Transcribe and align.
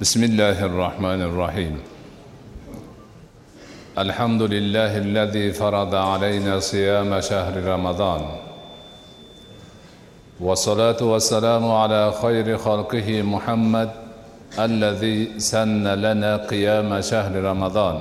بسم 0.00 0.24
الله 0.24 0.64
الرحمن 0.64 1.20
الرحيم 1.22 1.74
الحمد 3.98 4.42
لله 4.42 4.98
الذي 4.98 5.52
فرض 5.52 5.94
علينا 5.94 6.60
صيام 6.60 7.20
شهر 7.20 7.64
رمضان 7.64 8.20
والصلاة 10.40 11.00
والسلام 11.00 11.64
على 11.72 12.12
خير 12.22 12.58
خلقه 12.58 13.22
محمد 13.22 13.90
الذي 14.58 15.40
سن 15.40 15.88
لنا 15.88 16.36
قيام 16.36 17.00
شهر 17.00 17.32
رمضان 17.50 17.96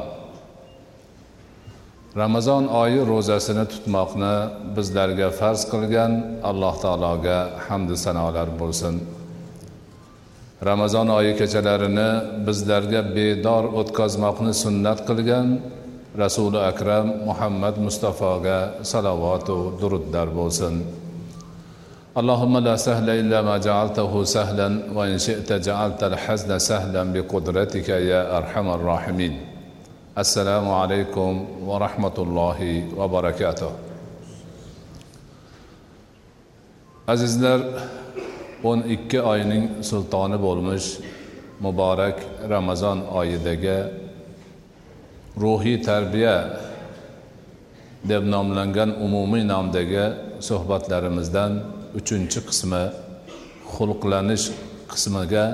ramazon 2.16 2.68
oyi 2.68 3.07
ro'zasini 3.07 3.66
tutmoqni 3.73 4.36
bizlarga 4.75 5.30
farz 5.39 5.62
qilgan 5.71 6.12
alloh 6.50 6.75
taologa 6.84 7.38
hamdu 7.68 7.96
sanolar 8.05 8.48
bo'lsin. 8.59 8.96
ramazon 10.68 11.09
oyi 11.18 11.32
kechalarini 11.41 12.09
bizlarga 12.46 13.00
bedor 13.16 13.65
o'tkazmoqni 13.80 14.52
sunnat 14.62 14.98
qilgan 15.09 15.47
rasuli 16.23 16.60
akram 16.70 17.06
muhammad 17.29 17.74
mustafoga 17.87 18.59
salovatu 18.92 19.56
durudlar 19.80 20.29
bo'lsin 20.41 20.77
اللهم 22.20 22.55
لا 22.59 22.77
سهل 22.77 23.09
إلا 23.10 23.38
ما 23.48 23.56
جعلته 23.66 24.12
سهلا 24.24 24.69
وإن 24.97 25.19
شئت 25.19 25.52
جعلت 25.52 26.02
الحزن 26.10 26.59
سهلا 26.59 27.02
بقدرتك 27.15 27.88
يا 27.88 28.23
أرحم 28.38 28.66
الراحمين 28.79 29.34
السلام 30.19 30.66
عليكم 30.80 31.30
ورحمة 31.70 32.16
الله 32.19 32.59
وبركاته 32.98 33.70
azizlar 37.10 37.60
o'n 38.70 38.80
ikki 38.96 39.20
oyning 39.32 39.66
sultoni 39.90 40.38
bo'lmish 40.46 40.88
muborak 41.64 42.18
ramazon 42.54 43.00
oyidagi 43.20 43.78
ruhiy 45.41 45.77
tarbiya 45.90 46.38
deb 48.10 48.24
nomlangan 48.34 48.90
umumiy 49.05 49.44
nomdagi 49.54 50.05
suhbatlarimizdan 50.48 51.52
uchinchi 51.99 52.40
qismi 52.49 52.84
xulqlanish 53.76 54.46
qismiga 54.91 55.46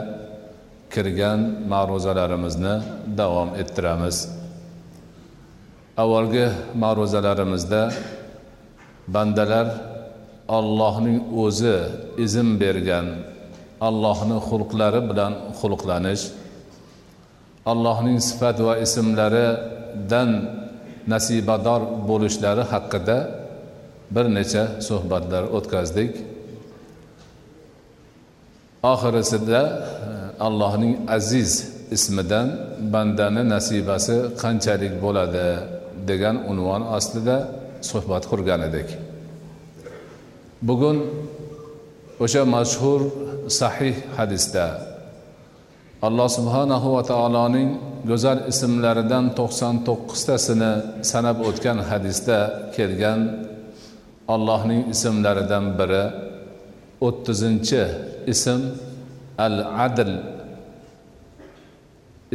kirgan 0.94 1.40
ma'ruzalarimizni 1.72 2.76
davom 3.20 3.50
ettiramiz. 3.62 4.18
Avvalgi 6.04 6.46
ma'ruzalarimizda 6.84 7.82
bandalar 9.16 9.68
allohning 10.58 11.20
o'zi 11.44 11.78
izn 12.26 12.50
bergan 12.62 13.08
allohni 13.88 14.38
xulqlari 14.50 15.02
bilan 15.10 15.34
xulqlanish 15.60 16.24
allohning 17.72 18.18
sifat 18.30 18.58
va 18.68 18.74
ismlaridan 18.86 20.32
nasibador 21.14 21.82
bo'lishlari 22.10 22.64
haqida 22.74 23.18
bir 24.16 24.26
necha 24.38 24.64
suhbatlar 24.88 25.44
o'tkazdik. 25.58 26.12
Oxirisida 28.94 29.62
e, 29.62 29.74
allohning 30.48 30.96
aziz 31.18 31.52
ismidan 31.96 32.48
bandani 32.94 33.44
nasibasi 33.56 34.16
qanchalik 34.42 34.94
bo'ladi 35.04 35.48
degan 36.10 36.36
unvon 36.52 36.82
ostida 36.98 37.38
suhbat 37.90 38.24
qurgan 38.32 38.62
edik. 38.70 38.90
Bugun 40.62 40.98
o'sha 42.24 42.44
mashhur 42.56 43.02
sahih 43.60 43.96
hadisda 44.18 44.66
alloh 46.08 46.30
subhanahu 46.38 46.88
va 46.96 47.02
taoloning 47.12 47.70
go'zal 48.10 48.40
ismlaridan 48.52 49.26
to'qson 49.40 49.76
to'qqiztasini 49.88 50.74
sanab 51.12 51.38
o'tgan 51.50 51.78
hadisda 51.90 52.40
kelgan 52.76 53.22
allohning 54.34 54.82
ismlaridan 54.94 55.66
biri 55.80 56.06
o'ttizinchi 57.08 57.84
ism 58.34 58.62
al 59.46 59.58
adl 59.86 60.12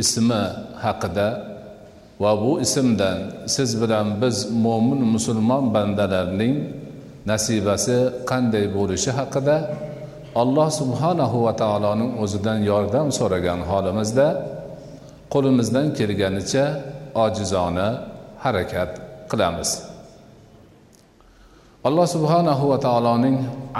ismi 0.03 0.43
haqida 0.84 1.29
va 2.23 2.33
bu 2.43 2.53
ismdan 2.67 3.19
siz 3.55 3.71
bilan 3.83 4.06
biz 4.23 4.37
mo'min 4.65 5.00
musulmon 5.15 5.65
bandalarning 5.75 6.55
nasibasi 7.31 7.97
qanday 8.31 8.64
bo'lishi 8.76 9.10
haqida 9.19 9.56
alloh 10.42 10.69
subhanahu 10.81 11.37
va 11.47 11.53
taoloning 11.62 12.10
o'zidan 12.22 12.59
yordam 12.70 13.06
so'ragan 13.19 13.60
holimizda 13.70 14.28
qo'limizdan 15.34 15.87
kelganicha 15.98 16.64
ojizona 17.25 17.88
harakat 18.44 18.91
qilamiz. 19.31 19.70
Alloh 21.88 22.06
subhanahu 22.16 22.64
va 22.72 22.78
taoloning 22.87 23.37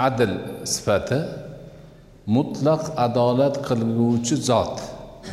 adl 0.07 0.31
sifati 0.73 1.19
mutlaq 2.35 2.81
adolat 3.05 3.55
qilguvchi 3.67 4.35
zot 4.49 4.75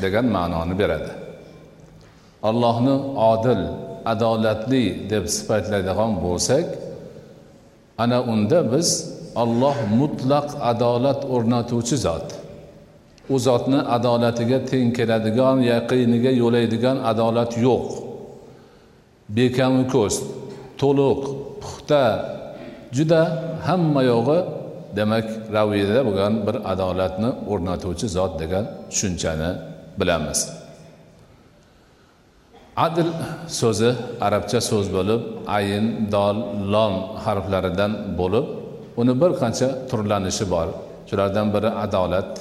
degan 0.02 0.26
ma'noni 0.36 0.74
beradi. 0.80 1.12
Allohni 2.48 2.94
odil 3.32 3.62
adolatli 4.12 4.84
deb 5.12 5.24
sifatlaydigan 5.36 6.12
bo'lsak 6.24 6.66
ana 7.98 8.18
unda 8.32 8.58
biz 8.72 8.88
olloh 9.42 9.76
mutlaq 10.00 10.48
adolat 10.70 11.20
o'rnatuvchi 11.34 11.96
zot. 12.06 12.26
U 13.34 13.38
zotni 13.38 13.80
adolatiga 13.96 14.58
teng 14.70 14.88
keladigan 14.96 15.58
yaqiniga 15.72 16.32
yo'laydigan 16.42 16.96
adolat 17.10 17.52
yo'q. 17.66 17.86
Bekamu 19.36 19.82
ko'z 19.94 20.14
to'liq 20.80 21.20
puxta 21.62 22.04
juda 22.96 23.22
hamma 23.66 24.02
yog'i 24.12 24.38
demak 24.96 25.26
raviyda 25.56 26.00
bo'lgan 26.06 26.32
bir 26.46 26.56
adolatni 26.72 27.30
o'rnatuvchi 27.52 28.06
zot 28.16 28.32
degan 28.42 28.64
tushunchani 28.90 29.50
bilamiz. 30.00 30.63
Adl 32.76 33.08
so'zi 33.60 33.90
arabcha 34.26 34.60
so'z 34.70 34.86
bo'lib 34.96 35.22
ayin 35.56 35.86
dol 36.14 36.36
lom 36.72 36.94
harflaridan 37.24 37.92
bo'lib 38.18 38.46
uni 39.00 39.14
bir 39.20 39.30
qancha 39.40 39.68
turlanishi 39.90 40.44
bor. 40.54 40.68
Shulardan 41.08 41.46
biri 41.54 41.70
adolat 41.84 42.32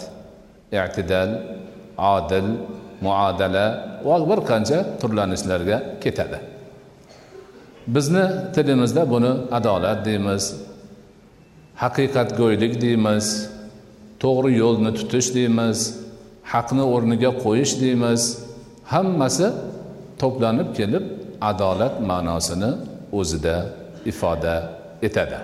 i'tidal 0.81 1.29
odil 2.15 2.47
muodala 3.05 3.65
va 4.07 4.15
bir 4.29 4.39
qancha 4.49 4.77
turlanishlarga 5.01 5.77
ketadi. 6.03 6.37
Bizni 7.95 8.25
tilimizda 8.55 9.03
buni 9.13 9.31
adolat 9.57 9.99
deymiz 10.07 10.43
haqiqatgo'ylik 11.83 12.73
deymiz 12.85 13.25
to'g'ri 14.23 14.51
yo'lni 14.63 14.91
tutish 14.97 15.29
deymiz 15.37 15.77
haqni 16.53 16.83
o'rniga 16.95 17.31
qo'yish 17.43 17.73
deymiz. 17.83 18.21
Hammasi 18.93 19.47
to'planib 20.23 20.69
kelib 20.77 21.05
adolat 21.51 21.95
ma'nosini 22.09 22.71
o'zida 23.19 23.55
ifoda 24.11 24.55
etadi. 25.07 25.39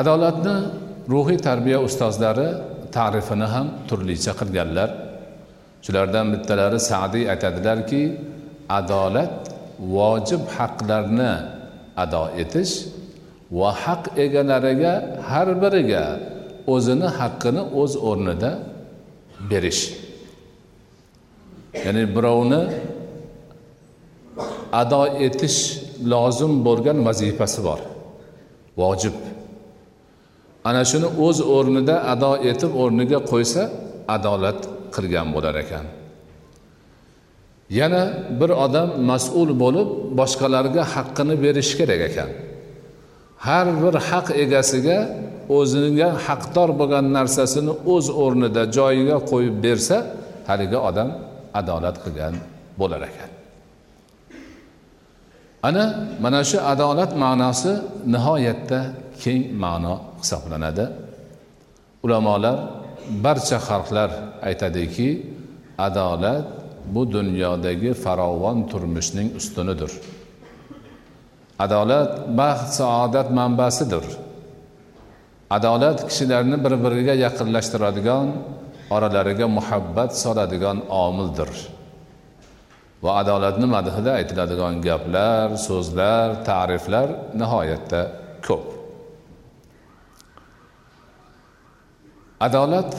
Adolatni 0.00 0.56
ruhiy 1.12 1.38
tarbiya 1.48 1.78
ustozlari 1.86 2.48
ta'rifini 2.96 3.46
ham 3.54 3.66
turlicha 3.88 4.32
qilganlar. 4.40 4.90
Shulardan 5.84 6.26
bittalari 6.32 6.78
sadiy 6.90 7.24
aytadilarki 7.32 8.02
adolat 8.78 9.32
vojib 9.94 10.42
haqlarni 10.56 11.32
ado 12.02 12.24
etish 12.42 12.74
va 13.58 13.70
haq 13.84 14.02
egalariga 14.24 14.94
har 15.30 15.48
biriga 15.62 16.04
o'zini 16.74 17.08
haqqini 17.18 17.62
o'z 17.80 17.92
o'rnida 18.08 18.50
berish. 19.50 19.82
Ya'ni 21.84 22.04
birovni 22.16 22.60
ado 24.80 25.02
etish 25.26 25.58
lozim 26.12 26.52
bo'lgan 26.66 26.98
vazifasi 27.06 27.60
bor. 27.68 27.80
Vojib. 28.80 29.16
Ana 30.68 30.82
shuni 30.90 31.08
o'z 31.26 31.38
o'rnida 31.56 31.96
ado 32.12 32.32
etib 32.50 32.72
o'rniga 32.82 33.18
qo'ysa 33.30 33.62
adolat 34.16 34.60
qilgan 34.94 35.28
bo'lar 35.34 35.54
ekan. 35.64 35.86
Yana 37.78 38.02
bir 38.40 38.50
odam 38.64 38.88
mas'ul 39.10 39.50
bo'lib 39.62 39.88
boshqalarga 40.20 40.82
haqqini 40.94 41.34
berishi 41.44 41.74
kerak 41.80 42.00
ekan. 42.08 42.30
Har 43.46 43.66
bir 43.82 43.94
haq 44.08 44.26
egasiga 44.44 44.98
o'ziga 45.58 46.08
haqdor 46.26 46.70
bo'lgan 46.80 47.06
narsasini 47.16 47.72
o'z 47.94 48.06
o'rnida 48.24 48.62
joyiga 48.76 49.16
qo'yib 49.30 49.56
bersa 49.64 49.96
haligi 50.48 50.78
odam 50.88 51.08
adolat 51.60 51.96
qilgan 52.04 52.34
bo'lar 52.80 53.02
ekan. 53.10 53.30
Ana 55.62 55.84
mana 56.24 56.40
shu 56.50 56.58
adolat 56.72 57.12
ma'nosi 57.24 57.72
nihoyatda 58.14 58.80
keng 59.22 59.42
ma'no 59.62 59.94
hisoblanadi. 60.20 60.86
Ulamolar 62.04 62.56
barcha 63.24 63.58
xalqlar 63.68 64.10
aytadiki 64.48 65.08
adolat 65.86 66.44
bu 66.94 67.02
dunyodagi 67.16 67.90
farovon 68.04 68.58
turmushning 68.70 69.28
ustunidir. 69.38 69.92
Adolat 71.64 72.10
baxt 72.38 72.68
saodat 72.78 73.28
manbasidir. 73.38 74.04
Adolat 75.56 75.98
kishilarni 76.08 76.56
bir 76.64 76.74
biriga 76.84 77.14
yaqinlashtiradigan 77.24 78.26
oralariga 78.94 79.46
muhabbat 79.58 80.10
soladigan 80.22 80.78
omildir. 81.04 81.50
Va 83.02 83.10
adolatni 83.22 83.66
madhida 83.76 84.10
aytiladigan 84.20 84.74
gaplar 84.86 85.46
so'zlar 85.66 86.26
ta'riflar 86.48 87.08
nihoyatda 87.40 88.00
ko'p. 88.46 88.64
Adolat 92.46 92.90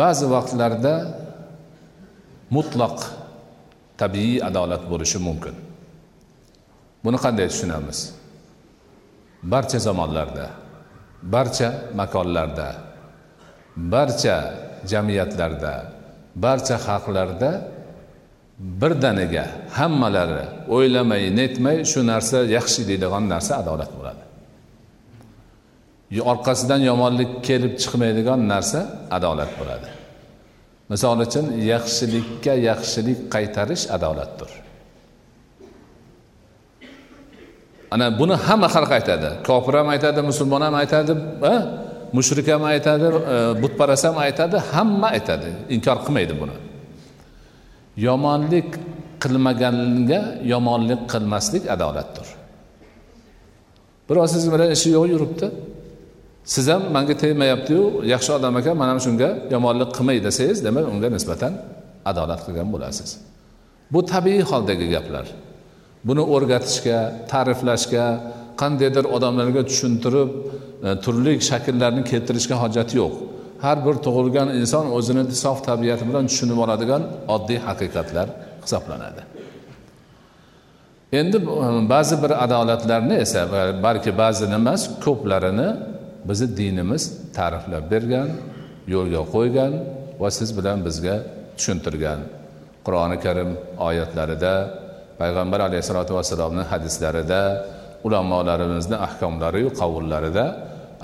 ba'zi 0.00 0.26
vaqtlarda 0.34 0.94
mutlaq 2.56 2.96
tabiiy 4.00 4.42
adolat 4.48 4.82
bo'lishi 4.92 5.18
mumkin. 5.26 5.56
Buni 7.04 7.18
qanday 7.24 7.46
tushunamiz? 7.52 7.98
Barcha 9.52 9.78
zamonlarda 9.86 10.46
barcha 11.34 11.68
makonlarda 12.00 12.68
barcha 13.76 14.36
jamiyatlarda 14.90 15.99
barcha 16.34 16.76
xalqlarda 16.86 17.50
birdaniga 18.80 19.44
hammalari 19.78 20.44
o'ylamay 20.76 21.22
netmay 21.40 21.76
shu 21.92 22.00
narsa 22.12 22.38
yaxshi 22.56 22.80
deydigan 22.90 23.24
narsa 23.34 23.52
adolat 23.62 23.90
bo'ladi. 23.98 24.22
Orqasidan 26.32 26.80
yomonlik 26.90 27.30
kelib 27.48 27.72
chiqmaydigan 27.82 28.40
narsa 28.52 28.80
adolat 29.16 29.52
bo'ladi. 29.60 29.88
Misol 30.90 31.18
uchun 31.26 31.46
yaxshilikka 31.72 32.54
yaxshilik 32.68 33.18
qaytarish 33.34 33.84
adolatdir. 33.96 34.50
Ana 37.94 38.06
buni 38.20 38.34
hamma 38.46 38.68
xalq 38.74 38.90
aytadi. 38.98 39.28
Kofir 39.48 39.74
ham 39.78 39.88
aytadi 39.94 40.20
musulmon 40.30 40.62
ham 40.66 40.74
aytadi 40.82 41.12
mushrik 42.16 42.46
ham 42.52 42.64
aytadi 42.72 43.06
e, 43.34 43.36
butparast 43.62 44.04
ham 44.08 44.16
aytadi 44.26 44.56
hamma 44.72 45.08
aytadi. 45.16 45.50
Inkor 45.74 45.96
qilmaydi 46.06 46.34
buni. 46.40 46.56
Yomonlik 48.06 48.70
qilmaganga 49.22 50.20
yomonlik 50.52 51.00
qilmaslik 51.12 51.64
adolatdir. 51.74 52.26
Birov 54.08 54.26
siz 54.34 54.44
bilan 54.52 54.70
ishi 54.76 54.88
yo'q 54.96 55.06
yuribdi. 55.14 55.46
Siz 56.54 56.66
ham 56.72 56.82
manga 56.96 57.14
tegmayaptiyu 57.22 57.82
yaxshi 58.12 58.30
odam 58.38 58.54
ekan 58.60 58.74
man 58.80 58.88
ham 58.92 59.00
shunga 59.06 59.28
yomonlik 59.54 59.90
qilmay 59.96 60.18
desangiz 60.26 60.58
demak 60.66 60.84
unga 60.92 61.08
nisbatan 61.16 61.52
adolat 62.10 62.40
qilgan 62.46 62.68
bo'lasiz. 62.74 63.10
Bu 63.92 64.00
tabiiy 64.12 64.42
holdagi 64.50 64.86
gaplar. 64.94 65.26
Buni 66.08 66.22
o'rgatishga 66.34 66.98
ta'riflashga 67.32 68.04
qandaydir 68.60 69.04
odamlarga 69.16 69.62
tushuntirib 69.70 70.30
e, 70.86 70.88
turli 71.04 71.32
shakllarni 71.50 72.02
keltirishga 72.10 72.56
hojat 72.62 72.90
yo'q. 73.00 73.14
Har 73.64 73.78
bir 73.86 73.94
tug'ilgan 74.06 74.48
inson 74.60 74.86
o'zini 74.96 75.22
sof 75.44 75.58
tabiati 75.68 76.04
bilan 76.08 76.24
tushunib 76.30 76.58
oladigan 76.64 77.02
oddiy 77.34 77.58
haqiqatlar 77.68 78.28
hisoblanadi. 78.64 79.22
Endi 81.20 81.36
e, 81.36 81.68
ba'zi 81.94 82.16
bir 82.22 82.32
adolatlarni 82.44 83.16
esa 83.24 83.40
e, 83.60 83.62
balki 83.86 84.10
ba'zini 84.22 84.54
emas 84.62 84.82
ko'plarini 85.04 85.68
bizni 86.28 86.48
dinimiz 86.60 87.02
ta'riflab 87.36 87.84
bergan 87.94 88.28
yo'lga 88.94 89.22
qo'ygan 89.34 89.72
va 90.20 90.28
siz 90.38 90.48
bilan 90.58 90.78
bizga 90.86 91.16
tushuntirgan. 91.56 92.20
Qur'oni 92.86 93.16
karim 93.24 93.50
oyatlarida 93.88 94.54
payg'ambar 95.20 95.60
alayhissalotu 95.68 96.12
vassalomni 96.18 96.64
hadislarida 96.72 97.40
ulamolarimizni 98.06 98.96
ahkomlariyu 99.06 99.68
qovullarida 99.80 100.44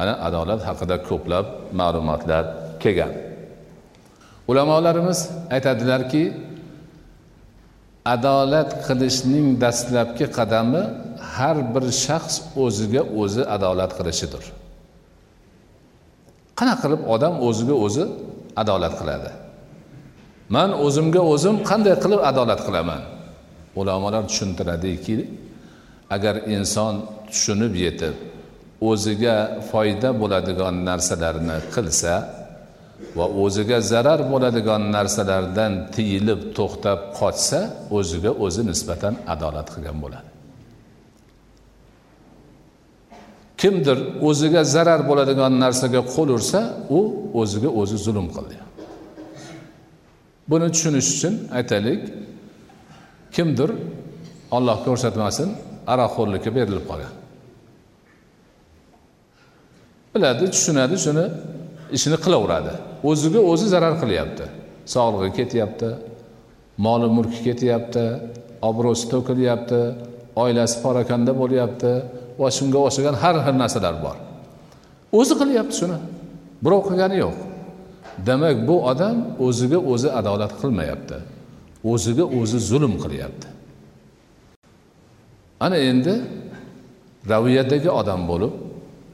ana 0.02 0.14
adolat 0.26 0.60
haqida 0.68 0.96
ko'plab 1.08 1.46
ma'lumotlar 1.80 2.44
kelgan. 2.82 3.12
Ulamolarimiz 4.50 5.18
aytadilarki 5.54 6.22
adolat 8.14 8.70
qilishning 8.86 9.46
dastlabki 9.62 10.26
qadami 10.38 10.82
har 11.34 11.56
bir 11.74 11.84
shaxs 12.04 12.36
o'ziga 12.64 13.02
o'zi 13.22 13.42
adolat 13.56 13.90
qilishidir. 13.98 14.44
Qanaqa 16.58 16.80
qilib 16.84 17.02
odam 17.14 17.34
o'ziga 17.48 17.76
o'zi 17.86 18.04
adolat 18.62 18.94
qiladi? 19.00 19.30
Man 20.54 20.70
o'zimga 20.86 21.22
o'zim 21.32 21.56
qanday 21.70 21.94
qilib 22.04 22.20
adolat 22.30 22.60
qilaman? 22.66 23.02
Ulamolar 23.80 24.22
tushuntiradiki 24.30 25.14
agar 26.10 26.36
inson 26.56 26.94
tushunib 27.30 27.74
yetib 27.84 28.14
o'ziga 28.90 29.36
foyda 29.70 30.10
bo'ladigan 30.20 30.74
narsalarni 30.88 31.58
qilsa 31.74 32.12
va 33.16 33.26
o'ziga 33.44 33.78
zarar 33.92 34.20
bo'ladigan 34.32 34.82
narsalardan 34.96 35.72
tiyilib 35.94 36.40
to'xtab 36.58 36.98
qochsa 37.18 37.60
o'ziga 37.98 38.30
o'zi 38.44 38.62
nisbatan 38.70 39.14
adolat 39.34 39.68
qilgan 39.74 39.98
bo'ladi. 40.04 40.28
Kimdir 43.60 43.98
o'ziga 44.28 44.62
zarar 44.74 45.00
bo'ladigan 45.10 45.52
narsaga 45.64 46.00
qo'l 46.14 46.28
ursa 46.36 46.60
u 46.98 47.00
o'ziga 47.40 47.70
o'zi 47.80 47.96
zulm 48.06 48.28
qildi. 48.36 48.56
Buni 50.50 50.68
tushunish 50.74 51.08
uchun 51.14 51.34
aytaylik 51.58 52.00
kimdir 53.36 53.70
olloh 54.56 54.78
ko'rsatmasin 54.86 55.48
aroqxo'rlikka 55.92 56.50
berilib 56.58 56.84
qolgan. 56.90 57.12
Biladi 60.14 60.44
tushunadi 60.54 60.96
shuni 61.04 61.24
ishini 61.96 62.18
qilaveradi. 62.24 62.72
O'ziga 63.10 63.40
o'zi 63.52 63.66
zarar 63.74 63.94
qilyapti. 64.02 64.44
Sog'lig'i 64.94 65.30
ketyapti 65.38 65.88
moli 66.86 67.08
mulki 67.16 67.40
ketyapti 67.48 68.04
obro'si 68.68 69.04
to'kilyapti 69.12 69.80
oilasi 70.42 70.76
parokanda 70.84 71.32
bo'lyapti 71.40 71.92
va 72.40 72.48
shunga 72.58 72.78
o'xshagan 72.86 73.16
har 73.22 73.36
xil 73.44 73.56
narsalar 73.62 73.94
bor. 74.04 74.16
O'zi 75.18 75.34
qilyapti 75.40 75.74
shuni. 75.80 75.98
Birov 76.64 76.80
qilgani 76.88 77.16
yo'q. 77.24 77.36
Demak 78.28 78.56
bu 78.68 78.76
odam 78.90 79.16
o'ziga 79.46 79.78
o'zi 79.92 80.08
adolat 80.20 80.52
qilmayapti. 80.60 81.18
O'ziga 81.92 82.24
o'zi 82.38 82.58
zulm 82.70 82.94
qilyapti. 83.04 83.55
Ana 85.64 85.76
endi 85.90 86.14
raviyadagi 87.32 87.90
odam 88.00 88.20
bo'lib 88.30 88.52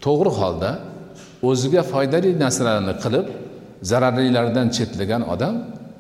to'g'ri 0.05 0.33
holda 0.41 0.71
o'ziga 1.49 1.83
foydali 1.93 2.31
narsalarni 2.43 2.95
qilib 3.05 3.27
zararlilardan 3.91 4.67
chetlagan 4.77 5.23
odam 5.35 5.55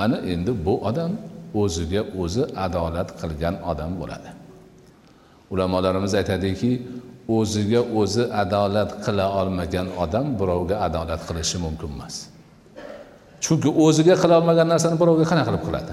ana 0.04 0.18
endi 0.32 0.52
bu 0.66 0.74
odam 0.88 1.12
o'ziga 1.62 2.02
o'zi 2.22 2.42
adolat 2.66 3.08
qilgan 3.20 3.54
odam 3.70 3.92
bo'ladi. 4.00 4.30
Ulamolarimiz 5.52 6.12
aytadiki 6.20 6.70
o'ziga 7.38 7.80
o'zi 8.00 8.24
adolat 8.42 8.90
qila 9.04 9.26
olmagan 9.40 9.86
odam 10.04 10.26
birovga 10.40 10.76
adolat 10.86 11.20
qilishi 11.28 11.56
mumkin 11.64 11.90
emas. 11.96 12.14
Chunki 13.44 13.70
o'ziga 13.84 14.14
qila 14.22 14.34
olmagan 14.40 14.66
narsani 14.72 14.96
birovga 15.02 15.24
qanaqa 15.30 15.48
qilib 15.50 15.64
qiladi? 15.68 15.92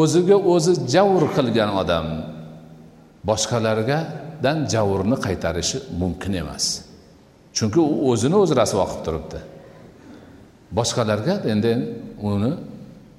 O'ziga 0.00 0.36
o'zi 0.54 0.72
javr 0.94 1.22
qilgan 1.36 1.70
odam 1.82 2.06
boshqalargadan 3.28 4.58
javrni 4.72 5.16
qaytarishi 5.26 5.78
mumkin 6.00 6.32
emas. 6.42 6.64
Chunki 7.56 7.80
u 7.80 7.94
o'zini 8.10 8.36
o'zi 8.42 8.54
rasvo 8.60 8.84
qilib 8.90 9.02
turibdi. 9.06 9.40
Boshqalarga 10.78 11.34
endi 11.52 11.72
uni 12.30 12.52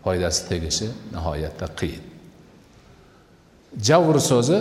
foydasi 0.04 0.42
tegishi 0.50 0.88
nihoyatda 1.14 1.68
qiyin. 1.80 2.04
Javr 3.88 4.16
so'zi 4.32 4.58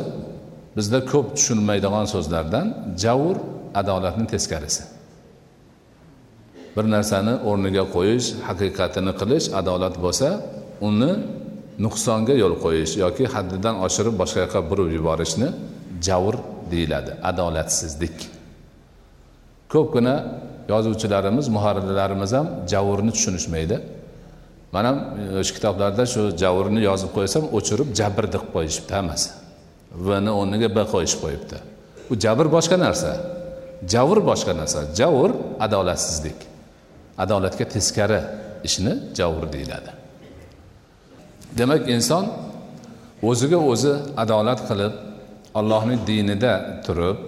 bizda 0.76 0.99
ko'p 1.12 1.26
tushunmaydigan 1.37 2.07
so'zlardan 2.14 2.66
javr 3.04 3.37
adolatni 3.81 4.26
teskarisi. 4.33 4.83
Bir 6.76 6.85
narsani 6.95 7.35
o'rniga 7.49 7.85
qo'yish 7.95 8.28
haqiqatini 8.49 9.12
qilish 9.21 9.47
adolat 9.61 9.95
bo'lsa 10.04 10.28
uni 10.88 11.12
nuqsonga 11.79 12.35
yo'l 12.43 12.55
qo'yish 12.64 12.97
yoki 13.05 13.25
haddidan 13.35 13.81
oshirib 13.87 14.14
boshqa 14.21 14.38
yoqqa 14.45 14.61
burib 14.71 14.88
yuborishni 14.97 15.49
javr 16.07 16.37
deyiladi 16.73 17.12
adolatsizlik. 17.31 18.17
Ko'pgina 19.73 20.14
yozuvchilarimiz 20.69 21.49
muharrirlarimiz 21.57 22.33
ham 22.33 22.47
javrni 22.73 23.12
tushunishmaydi. 23.17 23.76
Man 24.73 24.85
ham 24.85 24.99
e, 24.99 25.38
o'sha 25.41 25.52
kitoblarda 25.57 26.05
shu 26.12 26.23
javrni 26.43 26.81
yozib 26.88 27.11
qo'ysam 27.17 27.45
o'chirib 27.57 27.88
jabr 28.00 28.25
deb 28.35 28.45
qo'yishibdi 28.55 28.93
hammasi. 28.99 29.31
Vni 30.07 30.33
o'rniga 30.41 30.69
b 30.76 30.79
qo'yishib 30.95 31.21
qo'yibdi. 31.25 31.57
Bu 32.09 32.14
jabr 32.25 32.47
boshqa 32.57 32.76
narsa 32.85 33.11
javr 33.95 34.19
boshqa 34.31 34.52
narsa. 34.61 34.79
Javr 35.00 35.31
adolatsizlik. 35.64 36.38
Adolatga 37.19 37.64
teskari 37.75 38.21
ishni 38.69 38.93
javr 39.19 39.45
deyiladi. 39.55 40.01
Demak 41.59 41.82
inson 41.94 42.25
o'ziga 43.30 43.59
o'zi 43.73 43.92
adolat 44.23 44.61
qilib 44.68 44.94
allohning 45.59 46.00
dinida 46.11 46.54
turib 46.87 47.18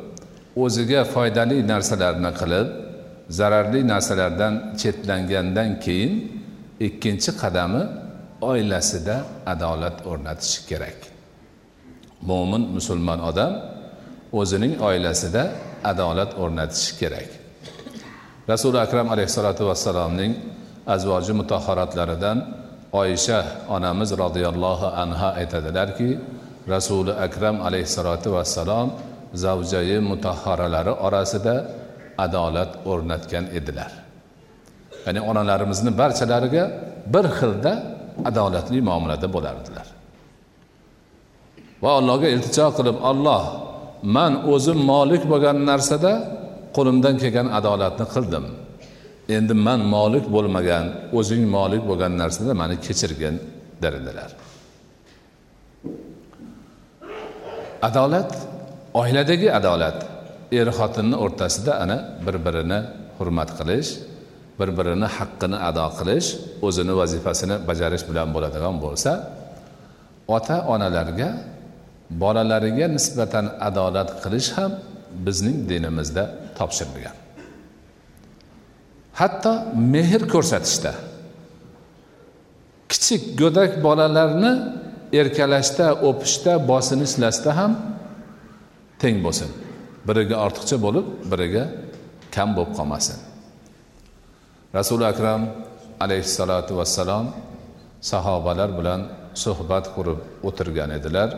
o'ziga 0.65 1.01
foydali 1.15 1.59
narsalarni 1.73 2.31
qilib 2.41 2.69
zararli 3.39 3.81
narsalardan 3.93 4.55
chetlangandan 4.81 5.71
keyin 5.85 6.13
ikkinchi 6.87 7.31
qadami 7.43 7.83
oilasida 8.51 9.17
adolat 9.53 9.97
o'rnatishi 10.11 10.61
kerak. 10.71 10.99
Mo'min 12.29 12.63
musulmon 12.77 13.21
odam 13.31 13.53
o'zining 14.41 14.75
oilasida 14.89 15.43
adolat 15.91 16.31
o'rnatishi 16.43 16.93
kerak. 17.01 17.29
Rasuli 18.53 18.79
akram 18.87 19.07
alayhissalotu 19.15 19.63
vassalomning 19.71 20.33
azvoji 20.95 21.33
mutahoratlaridan 21.41 22.39
oysha 23.01 23.39
onamiz 23.75 24.11
roziyallohu 24.25 24.87
anha 25.03 25.29
aytadilarki 25.41 26.11
rasuli 26.75 27.13
akram 27.27 27.57
alayhissalotu 27.67 28.29
vassalom 28.37 28.89
zavjayi 29.45 29.99
mutahharalari 30.11 30.93
orasida 31.07 31.55
adolat 32.25 32.73
o'rnatgan 32.91 33.45
edilar. 33.59 33.93
Ya'ni 35.07 35.21
onalarimizni 35.31 35.91
barchalariga 36.01 36.65
bir 37.15 37.27
xilda 37.39 37.73
adolatli 38.29 38.79
muomalada 38.89 39.29
bo'lardilar. 39.37 39.87
Va 41.83 41.91
allohga 41.99 42.29
iltijo 42.35 42.67
qilib 42.77 42.97
olloh 43.11 43.43
man 44.17 44.33
o'zim 44.53 44.79
molik 44.93 45.23
bo'lgan 45.33 45.59
narsada 45.71 46.13
qo'limdan 46.77 47.15
kelgan 47.23 47.49
adolatni 47.59 48.07
qildim. 48.15 48.45
Endi 49.29 49.55
man 49.67 49.81
molik 49.95 50.25
bo'lmagan 50.35 50.85
o'zing 51.19 51.43
molik 51.57 51.83
bo'lgan 51.91 52.13
narsada 52.23 52.53
mani 52.61 52.77
kechirgin 52.87 53.35
derdilar 53.83 54.31
adolat 57.89 58.31
oiladagi 58.95 59.49
adolat. 59.59 59.99
Er 60.53 60.69
xotinni 60.79 61.17
o'rtasida 61.25 61.73
ana 61.85 61.99
bir 62.27 62.37
birini 62.47 62.81
hurmat 63.19 63.51
qilish 63.59 63.91
bir 64.59 64.69
birini 64.79 65.09
haqqini 65.17 65.59
ado 65.69 65.87
qilish 65.99 66.29
o'zini 66.67 66.95
vazifasini 67.01 67.57
bajarish 67.69 68.05
bilan 68.11 68.29
bo'ladigan 68.35 68.77
bo'lsa 68.85 69.13
ota 70.37 70.57
onalarga 70.75 71.29
bolalariga 72.23 72.87
nisbatan 72.97 73.47
adolat 73.69 74.11
qilish 74.23 74.49
ham 74.57 74.73
bizning 75.27 75.59
dinimizda 75.71 76.25
topshirilgan. 76.59 77.24
Hatto 79.21 79.53
mehr 79.95 80.23
ko'rsatishda. 80.33 80.93
Kichik 82.91 83.23
go'dak 83.41 83.73
bolalarni 83.87 84.53
erkalashda 85.21 85.87
o'pishda 86.09 86.53
bosinishlasda 86.71 87.51
ham 87.59 87.73
teng 89.03 89.17
bo'lsin. 89.25 89.51
Biriga 90.09 90.37
ortiqcha 90.47 90.77
bo'lib 90.87 91.07
biriga 91.31 91.65
kam 92.35 92.49
bo'lib 92.57 92.73
qolmasin. 92.79 93.19
Rasuli 94.79 95.05
akram 95.13 95.43
alayhissalotu 96.05 96.73
vassalom 96.81 97.27
sahobalar 98.11 98.71
bilan 98.79 99.01
suhbat 99.45 99.85
qurib 99.97 100.21
o'tirgan 100.49 100.91
edilar. 100.99 101.31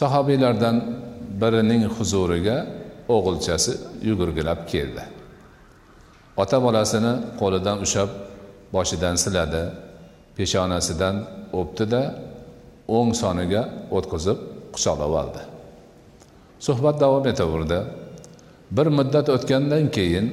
Sahobiylardan 0.00 0.76
birining 1.42 1.82
huzuriga 1.96 2.58
o'g'ilchasi 3.14 3.72
yugurgilab 4.08 4.60
keldi. 4.72 5.02
Ota 6.42 6.58
bolasini 6.66 7.12
qo'lidan 7.40 7.76
ushlab 7.84 8.10
boshidan 8.74 9.14
siladi 9.24 9.62
peshonasidan 10.36 11.16
o'pdida 11.60 12.02
o'ng 12.96 13.10
soniga 13.22 13.62
o'tkazib 13.96 14.38
quchoqlab 14.74 15.12
oldi. 15.22 15.42
Suhbat 16.66 16.96
davom 17.02 17.24
etaverdi. 17.32 17.78
Bir 18.76 18.86
muddat 18.98 19.26
o'tgandan 19.36 19.84
keyin 19.96 20.26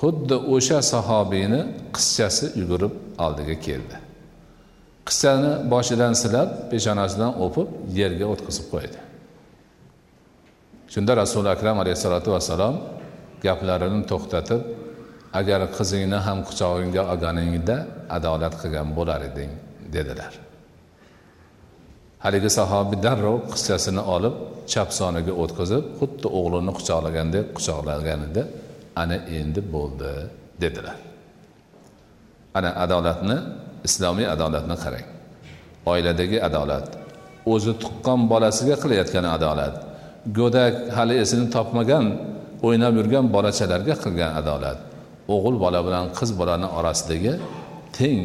xuddi 0.00 0.36
o'sha 0.54 0.78
sahobiyni 0.92 1.60
qizchasi 1.94 2.46
yugurib 2.60 2.94
oldiga 3.24 3.56
keldi. 3.66 3.96
Qizchani 5.08 5.52
boshidan 5.72 6.12
silab 6.22 6.48
peshonasidan 6.70 7.32
o'pib 7.44 7.68
yerga 7.98 8.26
o'tkazib 8.32 8.66
qo'ydi. 8.72 8.98
Shunda 10.92 11.12
rasuli 11.22 11.48
akram 11.54 11.76
alayhissalotu 11.82 12.28
vassalom 12.34 12.74
gaplarini 13.46 14.00
to'xtatib 14.10 14.60
agar 15.38 15.60
qizingni 15.76 16.18
ham 16.26 16.38
quchog'ingga 16.48 17.02
olganingda 17.12 17.76
adolat 18.16 18.54
qilgan 18.62 18.88
bo'lar 18.98 19.20
eding 19.30 19.50
dedilar. 19.94 20.32
Haligi 22.24 22.50
sahobiy 22.58 22.98
darrov 23.06 23.38
qizchasini 23.52 24.02
olib 24.16 24.34
chap 24.72 24.88
soniga 24.98 25.32
o'tkazib 25.42 25.84
xuddi 25.98 26.28
o'g'lini 26.38 26.72
quchoqlagandek 26.78 27.46
quchoqlaganida 27.56 28.42
ana 29.02 29.16
endi 29.38 29.60
bo'ldi 29.74 30.12
dedilar. 30.62 30.98
Ana 32.58 32.70
adolatni 32.84 33.36
islomiy 33.88 34.26
adolatni 34.34 34.76
qarang. 34.84 35.06
Oiladagi 35.92 36.38
adolat 36.48 36.86
o'zi 37.52 37.72
tuqqan 37.82 38.20
bolasiga 38.32 38.76
qilayotgan 38.82 39.26
adolat 39.36 39.74
go'dak 40.38 40.74
hali 40.96 41.14
esini 41.24 41.46
topmagan 41.56 42.04
o'ynab 42.66 42.94
yurgan 42.98 43.26
bolachalarga 43.34 43.94
qilgan 44.04 44.32
adolat 44.40 44.78
o'g'il 45.34 45.56
bola 45.64 45.80
bilan 45.86 46.04
qiz 46.18 46.30
bolani 46.40 46.68
orasidagi 46.78 47.32
teng 47.96 48.20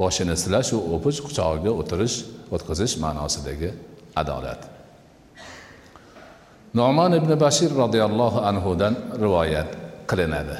boshini 0.00 0.34
silash 0.42 0.70
u 0.76 0.78
o'pish 0.94 1.18
quchog'iga 1.26 1.72
o'tirish 1.80 2.16
o'tkazish 2.54 2.94
ma'nosidagi 3.04 3.70
adolat. 4.20 4.60
Nomon 6.80 7.12
ibn 7.20 7.30
bashir 7.44 7.70
roziyallohu 7.82 8.38
anhudan 8.50 8.94
rivoyat 9.24 9.70
qilinadi. 10.10 10.56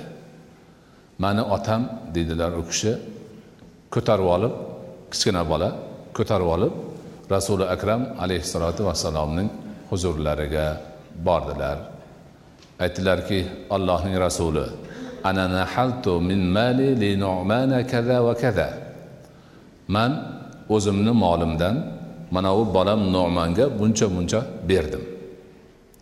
Mani 1.22 1.42
otam 1.56 1.82
deydilar 2.14 2.52
u 2.60 2.62
kishi 2.70 2.92
ko'tarib 3.94 4.28
olib 4.36 4.54
kichkina 5.12 5.42
bola 5.52 5.68
ko'tarib 6.16 6.48
olib 6.56 6.72
rasuli 7.34 7.64
akram 7.74 8.02
alayhissalotu 8.24 8.80
vassalomning 8.88 9.48
huzurlariga 9.90 10.66
bordilar. 11.26 11.78
Aytdilarki 12.84 13.38
allohning 13.76 14.16
rasuli 14.26 14.64
ana 15.24 15.44
nahaltu 15.48 16.20
min 16.20 16.40
mali 16.56 16.88
li 17.02 17.10
nu'mana 17.24 17.78
kaza 17.92 18.18
va 18.26 18.34
kaza 18.42 18.68
man 19.94 20.10
o'zimni 20.74 21.12
molimdan 21.24 21.76
mana 22.30 22.50
bu 22.56 22.64
bolam 22.76 23.00
nomanga 23.12 23.66
buncha 23.78 24.06
buncha 24.16 24.40
berdim. 24.68 25.02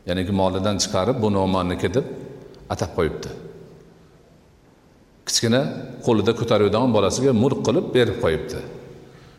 Ya'ni 0.06 0.22
molidan 0.40 0.76
chiqarib 0.82 1.16
bu 1.22 1.28
no'monniki 1.36 1.88
deb 1.96 2.06
atab 2.72 2.90
qo'yibdi. 2.98 3.28
Kichkina 5.26 5.60
qo'lida 6.06 6.32
ko'taradigan 6.40 6.90
bolasiga 6.96 7.32
mulk 7.42 7.60
qilib 7.66 7.86
berib 7.96 8.16
qo'yibdi. 8.24 8.58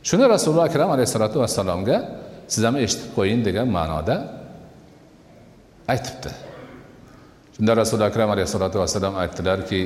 Shuni 0.08 0.26
rasululloh 0.34 0.66
akram 0.70 0.90
alayhissalotu 0.96 1.38
vassalomga 1.44 1.98
siz 2.54 2.62
ham 2.68 2.76
eshitib 2.84 3.10
qo'ying 3.18 3.42
degan 3.48 3.68
ma'noda 3.78 4.16
aytibdi. 5.94 6.47
Shunda 7.58 7.74
rasuli 7.76 8.04
akram 8.06 8.30
alayhissalotu 8.32 8.80
vassalam 8.80 9.14
aytdilarki 9.18 9.82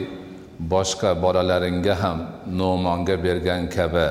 boshqa 0.73 1.15
bolalaringga 1.23 1.95
ham 2.03 2.17
no'monga 2.59 3.15
bergan 3.25 3.69
kabi 3.75 4.07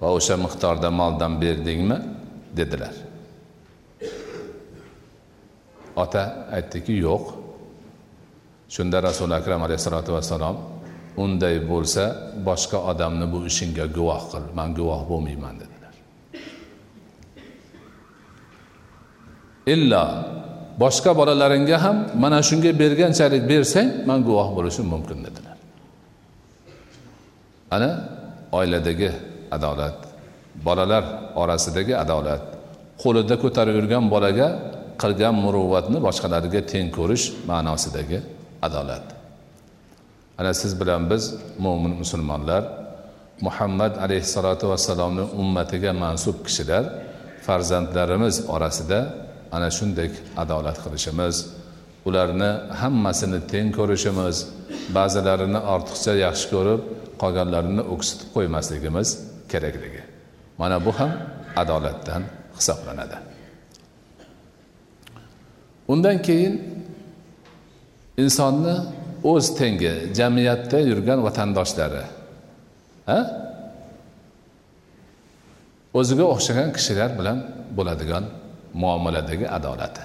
va 0.00 0.08
o'sha 0.16 0.34
miqdorda 0.44 0.90
moldan 0.90 1.32
berdingmi? 1.42 1.98
dedilar. 2.56 2.94
Ota 5.96 6.22
aytdiki 6.56 6.92
yo'q. 7.06 7.24
Shunda 8.70 9.02
rasuli 9.02 9.34
akram 9.34 9.62
alayhissalotu 9.66 10.14
vassalom 10.14 10.56
unday 11.18 11.58
bo'lsa 11.70 12.04
boshqa 12.46 12.78
odamni 12.90 13.26
bu 13.32 13.38
ishingga 13.50 13.86
guvoh 13.96 14.22
qil 14.32 14.44
man 14.58 14.74
guvoh 14.78 15.02
bo'lmayman 15.10 15.54
dedilar. 15.62 15.94
Illo 19.74 20.04
boshqa 20.78 21.10
bolalaringga 21.20 21.76
ham 21.84 21.96
mana 22.22 22.38
shunga 22.48 22.70
berganchalik 22.82 23.42
bersang 23.50 23.88
man 24.08 24.18
guvoh 24.28 24.48
bo'lishim 24.56 24.86
mumkin 24.94 25.18
dedilar. 25.26 25.56
Ana 27.70 27.90
oiladagi 28.58 29.10
adolat 29.56 29.96
bolalar 30.66 31.04
orasidagi 31.42 31.94
adolat 32.04 32.42
qo'lida 33.02 33.34
ko'tarib 33.42 33.74
yurgan 33.78 34.04
bolaga 34.14 34.48
qilgan 35.02 35.34
muruvvatni 35.44 35.98
boshqalarga 36.06 36.60
teng 36.72 36.86
ko'rish 36.98 37.24
ma'nosidagi 37.50 38.18
adolat. 38.66 39.06
Ana 40.40 40.52
siz 40.60 40.72
bilan 40.80 41.02
biz 41.10 41.22
mo'min 41.64 41.92
musulmonlar 42.02 42.62
muhammad 43.46 43.92
alayhissalotu 44.04 44.64
vassalomni 44.72 45.24
ummatiga 45.40 45.92
mansub 45.92 46.36
kishilar 46.46 46.84
farzandlarimiz 47.46 48.36
orasida 48.54 49.00
ana 49.52 49.68
shunday 49.76 50.08
adolat 50.42 50.78
qilishimiz 50.84 51.36
ularni 52.08 52.50
hammasini 52.80 53.40
teng 53.52 53.68
ko'rishimiz 53.78 54.36
ba'zilarini 54.96 55.60
ortiqcha 55.74 56.12
yaxshi 56.26 56.46
ko'rib 56.54 56.80
qolganlarini 57.22 57.82
o'ksitib 57.94 58.28
qo'ymasligimiz 58.36 59.08
kerakligi. 59.52 60.02
Mana 60.60 60.76
bu 60.84 60.92
ham 60.98 61.12
adolatdan 61.62 62.22
hisoblanadi. 62.56 63.16
Undan 65.92 66.22
keyin 66.22 66.54
insonni 68.22 68.74
o'z 69.32 69.46
tengi 69.58 69.92
jamiyatda 70.18 70.78
yurgan 70.90 71.18
vatandoshlari 71.26 72.04
ha? 73.10 73.18
O'ziga 75.98 76.24
o'xshagan 76.34 76.68
kishilar 76.76 77.10
bilan 77.18 77.38
bo'ladigan 77.76 78.24
muomaladagi 78.74 79.46
adolati. 79.48 80.00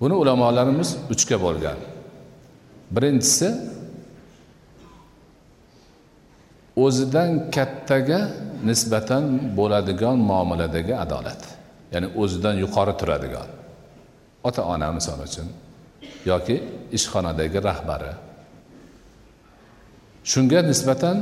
Buni 0.00 0.14
ulamolarimiz 0.14 0.96
uchga 1.12 1.36
bo'lgan. 1.44 1.78
Birinchisi 2.94 3.48
o'zidan 6.76 7.30
kattaga 7.54 8.20
nisbatan 8.68 9.24
bo'ladigan 9.58 10.16
muomaladagi 10.30 10.94
adolat. 11.04 11.40
Ya'ni 11.92 12.08
o'zidan 12.22 12.54
yuqori 12.64 12.94
turadigan. 13.00 13.48
Ota 14.48 14.62
ona 14.74 14.88
misol 14.92 15.18
uchun 15.28 15.48
yoki 16.30 16.56
ishxonadagi 16.96 17.58
rahbari. 17.68 18.12
Shunga 20.30 20.60
nisbatan 20.70 21.16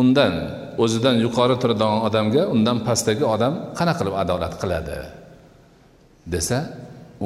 undan 0.00 0.32
o'zidan 0.82 1.16
yuqori 1.24 1.56
turadigan 1.62 2.00
odamga 2.08 2.42
undan 2.54 2.78
pastdagi 2.86 3.24
odam 3.34 3.54
qanaqa 3.78 3.98
qilib 4.00 4.14
adolat 4.22 4.54
qiladi 4.62 4.98
desa 6.34 6.58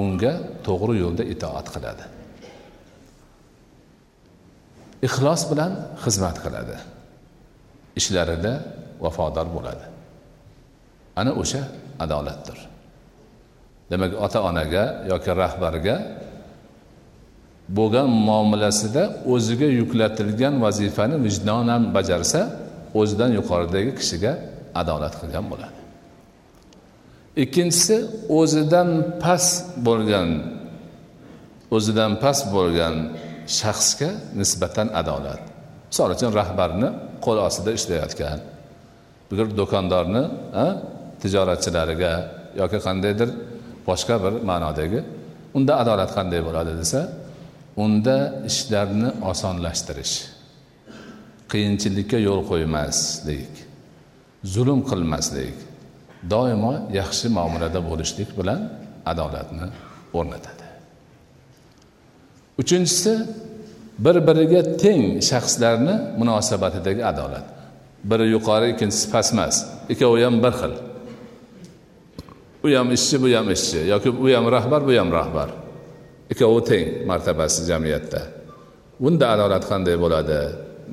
unga 0.03 0.33
to'g'ri 0.67 0.95
yo'lda 1.05 1.25
itoat 1.35 1.67
qiladi. 1.75 2.05
Ixlos 5.07 5.43
bilan 5.51 5.73
xizmat 6.05 6.37
qiladi. 6.45 6.77
Ishlarida 8.01 8.53
vafodor 9.05 9.47
bo'ladi. 9.57 9.87
Ana 11.21 11.33
o'sha 11.43 11.63
adolatdir. 12.05 12.59
Demak 13.91 14.13
ota 14.27 14.39
onaga 14.49 14.85
yoki 15.13 15.31
rahbarga 15.43 15.97
bo'lgan 17.79 18.09
muomalasida 18.29 19.03
o'ziga 19.33 19.69
yuklatilgan 19.81 20.55
vazifani 20.65 21.17
vijdonan 21.27 21.83
bajarsa 21.97 22.41
o'zidan 23.01 23.31
yuqoridagi 23.39 23.93
kishiga 23.99 24.33
adolat 24.81 25.15
qilgan 25.21 25.47
bo'ladi. 25.53 25.79
Ikkinchisi 27.43 27.97
o'zidan 28.41 28.91
past 29.23 29.57
bo'lgan 29.87 30.29
o'zidan 31.77 32.13
past 32.23 32.45
bo'lgan 32.57 32.95
shaxsga 33.59 34.11
nisbatan 34.41 34.89
adolat. 35.01 35.43
Misol 35.91 36.09
uchun 36.17 36.31
rahbarni 36.41 36.89
qo'l 37.25 37.39
ostida 37.47 37.71
ishlayotgan 37.79 38.39
bir 39.39 39.47
do'kondorni 39.61 40.25
tijoratchilariga 41.23 42.13
yoki 42.61 42.79
qandaydir 42.87 43.29
boshqa 43.89 44.15
bir 44.25 44.33
ma'nodagi 44.51 45.01
unda 45.57 45.73
adolat 45.83 46.11
qanday 46.17 46.41
bo'ladi? 46.49 46.73
desa 46.81 47.01
unda 47.85 48.17
ishlarni 48.51 49.11
osonlashtirish. 49.31 50.15
Qiyinchilikka 51.53 52.19
yo'l 52.29 52.43
qo'ymaslik 52.51 53.53
zulm 54.55 54.81
qilmaslik 54.91 55.57
doimo 56.33 56.73
yaxshi 57.01 57.27
muomalada 57.37 57.81
bo'lishlik 57.89 58.31
bilan 58.39 58.61
adolatni 59.13 59.67
o'rnatadi. 60.19 60.67
Uchinchisi 62.63 63.13
bir 64.05 64.17
biriga 64.29 64.63
teng 64.83 65.03
shaxslarni 65.31 65.95
munosabatidagi 66.21 67.03
adolat. 67.13 67.47
Biri 68.11 68.27
yuqori 68.35 68.67
ikkinchisi 68.75 69.07
past 69.13 69.33
emas 69.35 69.57
ikkovi 69.93 70.21
ham 70.27 70.37
bir 70.45 70.55
xil. 70.61 70.75
U 72.65 72.67
ham 72.79 72.89
ishchi 72.97 73.17
bu 73.23 73.29
ham 73.37 73.49
ishchi. 73.57 73.81
Yoki 73.93 74.11
u 74.25 74.27
ham 74.37 74.47
rahbar 74.57 74.81
bu 74.89 74.93
ham 75.01 75.11
rahbar. 75.19 75.49
Ikkovi 76.33 76.61
teng 76.71 76.87
martabasi 77.11 77.61
jamiyatda. 77.71 78.21
Bunda 79.03 79.27
adolat 79.35 79.65
qanday 79.71 79.97
bo'ladi? 80.05 80.41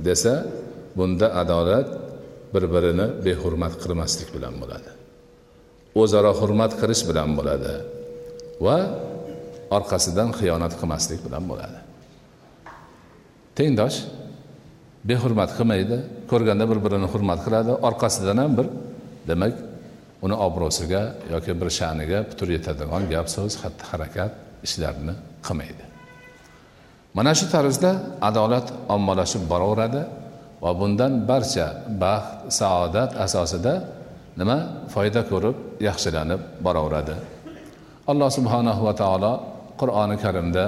Desa 0.07 0.33
bunda 0.97 1.27
adolat 1.41 1.87
bir 2.53 2.63
birini 2.73 3.07
behurmat 3.25 3.73
qilmaslik 3.83 4.29
bilan 4.35 4.55
bo'ladi. 4.61 4.91
O'zaro 6.01 6.31
hurmat 6.41 6.71
qilish 6.81 7.03
bilan 7.09 7.29
bo'ladi 7.37 7.73
va 8.65 8.77
orqasidan 9.77 10.29
xiyonat 10.39 10.73
qilmaslik 10.79 11.19
bilan 11.25 11.43
bo'ladi. 11.51 11.79
Tengdosh 13.57 13.97
behurmat 15.09 15.51
qilmaydi 15.57 15.97
ko'rganda 16.31 16.65
bir 16.71 16.79
birini 16.85 17.07
hurmat 17.13 17.39
qiladi 17.45 17.71
orqasidan 17.87 18.37
ham 18.43 18.51
bir 18.59 18.67
demak 19.29 19.55
uni 20.25 20.35
obro'siga 20.47 21.01
yoki 21.33 21.53
bir 21.61 21.69
sha'niga 21.79 22.19
putur 22.29 22.47
yetadigan 22.55 23.03
gap 23.13 23.27
so'z 23.35 23.53
xatti 23.61 23.83
harakat 23.91 24.31
ishlarni 24.67 25.13
qilmaydi. 25.47 25.88
Mana 27.17 27.31
shu 27.39 27.45
tarzda 27.53 27.91
adolat 28.27 28.67
ommalashib 28.95 29.43
boraveradi 29.51 30.01
va 30.63 30.71
bundan 30.79 31.13
barcha 31.29 31.67
baxt 32.01 32.51
saodat 32.59 33.11
asosida 33.25 33.73
nima? 34.39 34.57
Foyda 34.93 35.21
ko'rib 35.31 35.55
yaxshilanib 35.87 36.41
boraveradi. 36.65 37.15
Alloh 38.11 38.29
subhanahu 38.37 38.81
va 38.87 38.93
taolo 39.01 39.33
qur'oni 39.81 40.15
karimda 40.23 40.65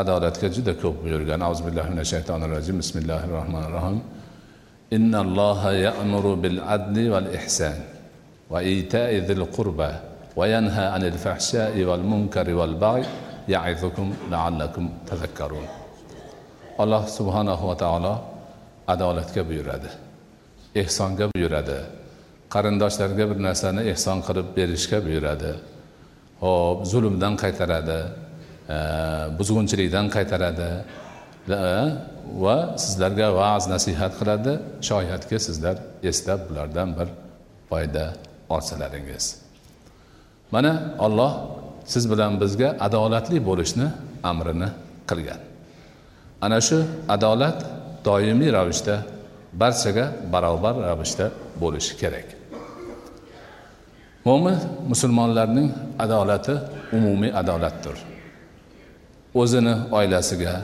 adolatga 0.00 0.48
juda 0.56 0.72
ko'p 0.82 0.96
buyurgan. 1.04 1.40
Auzubillahi 1.48 1.88
minash 1.92 2.10
shaytonir 2.14 2.50
rojim 2.56 2.76
bismillahi 2.82 3.26
rohmanir 3.36 3.72
rohim 3.78 3.98
innalloha 4.96 5.70
ya'muru 5.86 6.32
bil 6.42 6.58
adli 6.76 7.04
val 7.14 7.28
ihson 7.38 7.78
va 8.52 8.60
ita'i 8.60 9.24
zil 9.28 9.44
qurba 9.56 9.90
va 10.38 10.44
yanha 10.54 10.84
anil 10.96 11.16
fahsha'i 13.48 13.82
val 13.82 13.90
munkari 13.90 14.06
ya'izukum 14.06 14.14
la'allakum 14.30 14.90
tazakkarun 15.06 15.82
alloh 16.78 17.06
subhanahu 17.06 17.68
va 17.68 17.76
taolo 17.76 18.14
adolatga 18.88 19.48
buyuradi. 19.48 19.90
Ehsonga 20.74 21.28
buyuradi. 21.34 21.78
Qarindoshlarga 22.50 23.24
bir 23.30 23.42
narsani 23.42 23.80
ehson 23.92 24.22
qilib 24.26 24.56
berishga 24.56 25.04
buyuradi. 25.06 25.52
Ho'p 26.40 26.86
zulmdan 26.86 27.36
qaytaradi 27.36 27.98
e, 28.68 28.76
buzg'unchilikdan 29.38 30.08
qaytaradi 30.10 30.70
e, 31.48 31.60
va 32.44 32.56
sizlarga 32.76 33.34
va'z 33.34 33.68
nasihat 33.68 34.12
qiladi. 34.20 34.52
Shoyatki 34.88 35.38
sizlar 35.38 35.76
eslab 36.02 36.50
bulardan 36.50 36.96
bir 36.98 37.08
foyda 37.68 38.12
olsalaringiz. 38.48 39.38
Mana 40.50 40.94
olloh 40.98 41.61
siz 41.86 42.10
bilan 42.10 42.40
bizga 42.40 42.76
adolatli 42.80 43.38
bo'lishni 43.48 43.86
amrini 44.30 44.68
qilgan. 45.08 45.40
Ana 46.44 46.60
shu 46.60 46.78
adolat 47.08 47.58
doimiy 48.04 48.50
ravishda 48.56 48.96
barchaga 49.60 50.06
barobar 50.32 50.74
ravishda 50.88 51.26
bo'lishi 51.62 51.94
kerak. 52.00 52.28
Mo'min 54.26 54.56
musulmonlarning 54.90 55.68
adolati 55.98 56.54
umumiy 56.96 57.32
adolatdir. 57.40 57.96
O'zini 59.34 59.74
oilasiga 59.98 60.54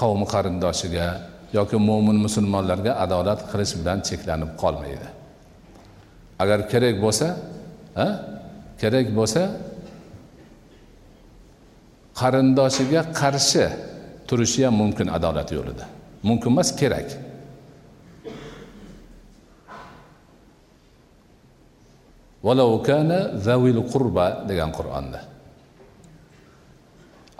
qavmi 0.00 0.26
qarindoshiga 0.34 1.06
yoki 1.56 1.76
mo'min 1.88 2.18
musulmonlarga 2.26 2.92
adolat 3.04 3.40
qilish 3.50 3.74
bilan 3.80 3.98
cheklanib 4.08 4.50
qolmaydi. 4.62 5.08
Agar 6.42 6.58
kerak 6.72 6.96
bo'lsa 7.04 7.28
kerak 8.80 9.06
bo'lsa 9.18 9.42
qarindoshiga 12.20 13.02
qarshi 13.20 13.66
turishi 14.28 14.64
ham 14.64 14.74
mumkin 14.82 15.08
adolat 15.16 15.48
yo'lida. 15.56 15.84
Mumkin 16.28 16.50
emas 16.54 16.70
kerak. 16.80 17.08
Zavil 23.46 23.78
qurba 23.92 24.26
degan 24.48 24.70
qur'onda. 24.78 25.20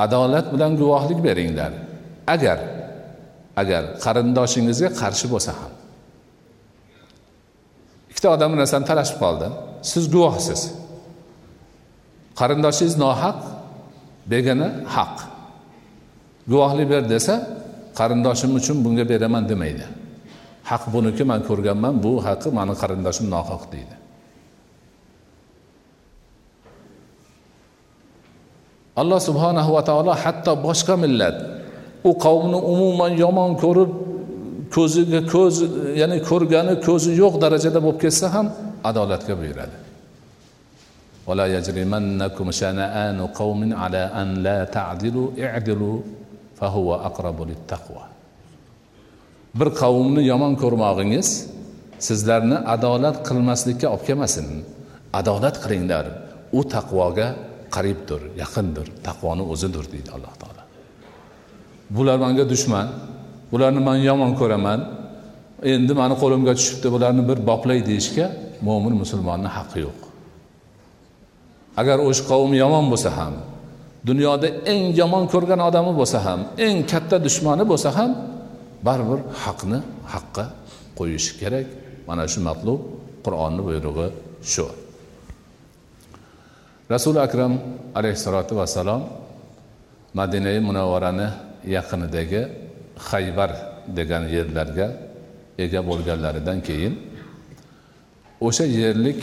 Adolat 0.05 0.47
bilan 0.55 0.73
guvohlik 0.81 1.19
beringlar. 1.27 1.73
Agar 2.35 2.59
agar 3.63 3.83
qarindoshingizga 4.05 4.89
qarshi 5.01 5.27
bo'lsa 5.33 5.53
ham. 5.61 5.73
Ikkita 8.11 8.29
odam 8.37 8.49
bir 8.53 8.59
narsani 8.63 8.85
talashib 8.91 9.19
qoldi. 9.25 9.47
Siz 9.91 10.05
guvohsiz. 10.15 10.61
Qarindoshingiz 12.41 12.97
nohaq 13.05 13.56
degani 14.33 14.69
haq. 14.95 15.15
Guvohlik 16.51 16.89
ber 16.93 17.03
desa 17.15 17.35
qarindoshim 17.99 18.51
uchun 18.59 18.77
bunga 18.85 19.05
beraman 19.13 19.45
demaydi. 19.51 19.87
Haq 20.71 20.83
buniki 20.95 21.25
man 21.31 21.41
ko'rganman 21.49 21.95
bu 22.05 22.13
haqqi 22.27 22.49
mani 22.59 22.75
qarindoshim 22.83 23.27
nohaq 23.35 23.63
deydi. 23.75 23.95
Alloh 29.01 29.21
subhanahu 29.29 29.71
va 29.77 29.83
taolo 29.89 30.13
hatto 30.23 30.53
boshqa 30.67 30.95
millat 31.05 31.37
u 32.09 32.11
qavmni 32.25 32.59
umuman 32.73 33.13
yomon 33.25 33.51
ko'rib 33.65 33.91
ko'ziga 34.77 35.21
ko'z 35.35 35.57
ya'ni 36.01 36.19
ko'rgani 36.31 36.75
ko'zi 36.87 37.11
yo'q 37.23 37.35
darajada 37.45 37.79
bo'lib 37.85 37.99
ketsa 38.05 38.27
ham 38.35 38.47
adolatga 38.89 39.35
buyuradi. 39.41 39.86
ولا 41.28 41.46
يجرمنكم 41.56 42.52
شنآن 42.52 43.20
قوم 43.40 43.62
على 43.82 44.04
أن 44.22 44.28
لا 44.46 44.60
تعدلوا 44.76 45.28
اعدلوا 45.40 45.98
فهو 46.60 46.90
أقرب 46.96 47.38
للتقوى 47.50 48.06
bir 49.60 49.70
qavmni 49.82 50.22
yomon 50.32 50.54
ko'rmog'ingiz 50.64 51.30
sizlarni 52.08 52.58
adolat 52.76 53.18
qilmaslikka 53.28 53.88
olib 53.94 54.04
kelmasin 54.08 54.48
adolat 55.20 55.56
qilinglar 55.64 56.06
u 56.58 56.62
taqvoga 56.76 57.28
qaribdir 57.76 58.22
yaqindir 58.42 58.88
taqvoni 59.08 59.44
o'zidir 59.54 59.86
deydi 59.94 60.10
alloh 60.16 60.34
taolo 60.42 60.64
bular 61.96 62.18
manga 62.26 62.46
dushman 62.54 62.88
bularni 63.52 63.82
man 63.90 63.98
yomon 64.10 64.32
ko'raman 64.42 64.80
endi 65.74 65.94
mani 66.02 66.16
qo'limga 66.24 66.54
tushibdi 66.60 66.88
bularni 66.96 67.24
bir 67.30 67.38
boplay 67.50 67.80
deyishga 67.90 68.26
mo'min 68.68 68.94
musulmonni 69.02 69.50
haqqi 69.58 69.80
yo'q 69.86 70.05
Agar 71.81 71.99
o'sha 72.09 72.23
qavm 72.31 72.53
yomon 72.63 72.85
bo'lsa 72.93 73.11
ham 73.19 73.35
dunyoda 74.09 74.49
eng 74.73 74.83
yomon 75.01 75.25
ko'rgan 75.33 75.61
odami 75.69 75.93
bo'lsa 76.01 76.19
ham 76.27 76.41
eng 76.67 76.77
katta 76.91 77.17
dushmani 77.27 77.65
bo'lsa 77.73 77.91
ham 77.99 78.11
baribir 78.87 79.21
haqni 79.45 79.79
haqqa 80.15 80.45
qo'yishi 80.99 81.33
kerak. 81.41 81.67
Mana 82.09 82.25
shu 82.33 82.41
matlub 82.49 82.81
qur'onni 83.25 83.63
buyrug'i 83.69 84.09
shu. 84.53 84.67
Rasuli 86.95 87.19
akram 87.27 87.53
alayhissalotu 87.99 88.53
vassalom 88.61 89.03
madinai 90.19 90.59
munavvarani 90.69 91.29
yaqinidagi 91.77 92.43
haybar 93.09 93.51
degan 93.99 94.25
yerlarga 94.37 94.87
ega 95.65 95.81
bo'lganlaridan 95.89 96.59
keyin 96.69 96.95
o'sha 98.47 98.65
yerlik 98.81 99.21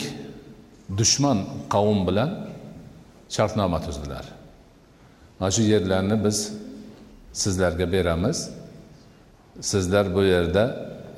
dushman 0.97 1.39
qavm 1.73 1.99
bilan 2.07 2.29
shartnoma 3.35 3.79
tuzdilar. 3.85 4.25
Mana 5.39 5.51
shu 5.51 5.61
yerlarni 5.73 6.23
biz 6.25 6.37
sizlarga 7.33 7.91
beramiz. 7.91 8.49
Sizlar 9.61 10.05
bu 10.15 10.21
yerda 10.33 10.63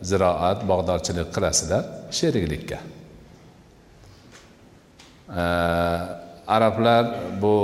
ziroat 0.09 0.59
bog'dorchilik 0.71 1.27
qilasizlar 1.35 1.83
sheriklikka 2.11 2.79
arablar 6.47 7.05
bu 7.41 7.55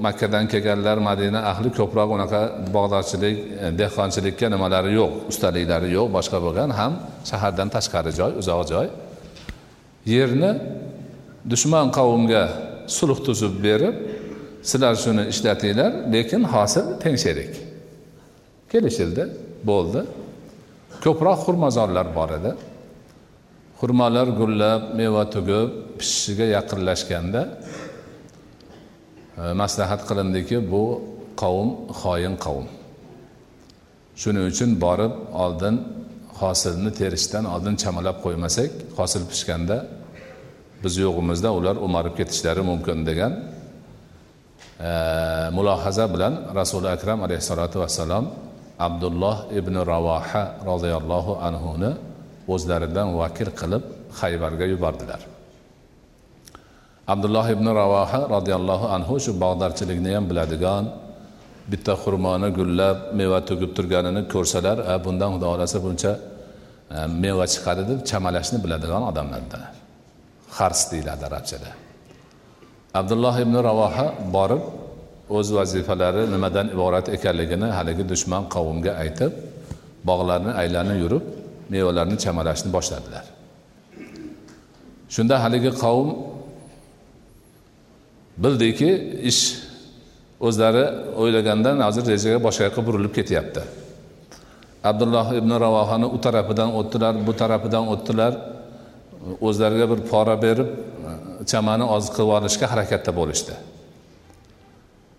makkadan 0.00 0.48
kelganlar 0.48 0.98
madina 0.98 1.40
ahli 1.50 1.70
ko'proq 1.78 2.08
unaqa 2.16 2.40
bog'dorchilik 2.76 3.36
e, 3.38 3.78
dehqonchilikka 3.78 4.46
nimalari 4.54 4.92
yo'q 5.00 5.12
ustaliklari 5.30 5.88
yo'q 5.96 6.08
boshqa 6.16 6.38
bo'lgan 6.44 6.70
ham 6.78 6.92
shahardan 7.30 7.68
tashqari 7.76 8.12
joy 8.18 8.32
uzoq 8.40 8.62
joy. 8.72 8.86
Yerni 10.14 10.50
dushman 11.46 11.92
qavmga 11.98 12.42
sulh 12.96 13.18
tuzib 13.26 13.54
berib 13.66 13.96
sizlar 14.62 14.94
shuni 15.04 15.24
ishlatinglar 15.32 15.92
lekin 16.14 16.42
hosil 16.54 16.86
teng 17.02 17.16
sherik 17.24 17.52
kelishildi 18.72 19.24
bo'ldi. 19.70 20.00
Ko'proq 21.04 21.38
xurmozorlar 21.46 22.06
bor 22.18 22.30
edi. 22.38 22.52
Xurmolar 23.80 24.28
gullab 24.40 24.82
meva 24.98 25.24
tugib 25.34 25.68
pishishiga 25.98 26.46
yaqinlashganda 26.56 27.42
e, 29.40 29.42
maslahat 29.62 30.02
qilindiki 30.08 30.58
bu 30.72 30.82
qavm 31.42 31.68
xoin 32.00 32.34
qavm. 32.44 32.66
Shuning 34.20 34.44
uchun 34.52 34.70
borib 34.84 35.14
oldin 35.44 35.76
hosilni 36.40 36.90
terishdan 37.00 37.44
oldin 37.54 37.74
chamalab 37.82 38.16
qo'ymasak 38.24 38.70
hosil 38.98 39.22
pishganda 39.30 39.78
biz 40.84 40.94
yo'g'imizda 41.04 41.50
ular 41.58 41.76
o'marib 41.86 42.14
ketishlari 42.18 42.62
mumkin 42.70 42.98
degan 43.08 43.32
e, 44.88 44.90
mulohaza 45.56 46.04
bilan 46.14 46.34
rasuli 46.58 46.88
akram 46.96 47.18
alayhissalotu 47.26 47.76
vassalom 47.82 48.24
abdulloh 48.86 49.36
ibn 49.58 49.74
ravoha 49.92 50.42
roziyallohu 50.70 51.32
anhuni 51.48 51.90
o'zlaridan 52.54 53.08
vakil 53.20 53.50
qilib 53.60 53.82
haybarga 54.20 54.66
yubordilar. 54.72 55.20
Abdulloh 57.12 57.46
ibn 57.56 57.66
ravoha 57.80 58.20
roziyallohu 58.36 58.86
anhu 58.96 59.14
shu 59.24 59.32
bog'darchilikni 59.44 60.10
ham 60.16 60.24
biladigan 60.30 60.84
bitta 61.72 61.92
xurmoni 62.02 62.48
gullab 62.58 62.96
meva 63.20 63.38
to'kib 63.48 63.70
turganini 63.76 64.22
ko'rsalar 64.34 64.76
bundan 65.04 65.28
xudo 65.34 65.46
xohlasa 65.52 65.78
buncha 65.86 66.12
e, 66.94 66.98
meva 67.22 67.44
chiqadi 67.52 67.82
deb 67.90 67.98
chamalashni 68.10 68.58
biladigan 68.64 69.02
odamlardan. 69.10 69.77
Hars 70.56 70.92
deyiladi 70.92 71.24
arabchada. 71.30 71.70
Abdulloh 72.94 73.36
ibn 73.44 73.54
ravoha 73.68 74.06
borib 74.36 74.62
o'z 75.36 75.48
vazifalari 75.58 76.22
nimadan 76.34 76.66
iborat 76.74 77.06
ekanligini 77.16 77.68
haligi 77.78 78.04
dushman 78.12 78.42
qavmga 78.54 78.92
aytib 79.02 79.32
bog'larni 80.08 80.52
aylanib 80.62 80.98
yurib 81.02 81.24
mevalarni 81.72 82.16
chamalashni 82.24 82.70
boshladilar. 82.76 83.24
Shunda 85.14 85.34
haligi 85.44 85.70
qavm 85.82 86.08
bildiki 88.44 88.90
ish 89.30 89.42
o'zlari 90.46 90.84
o'ylagandan 91.20 91.76
hozir 91.86 92.04
rejaga 92.12 92.38
boshqa 92.46 92.62
yoqqa 92.68 92.82
burilib 92.88 93.12
ketyapti. 93.18 93.62
Abdulloh 94.90 95.26
ibn 95.40 95.50
ravohani 95.64 96.06
u 96.16 96.18
tarafidan 96.24 96.70
o'tdilar 96.78 97.14
bu 97.26 97.32
tarafidan 97.40 97.84
o'tdilar. 97.92 98.32
O'zlariga 99.46 99.86
bir 99.92 100.00
pora 100.10 100.36
berib 100.44 100.68
chamani 101.50 101.84
oz 101.96 102.04
qilib 102.14 102.30
olishga 102.38 102.66
harakatda 102.72 103.12
bo'lishdi. 103.20 103.54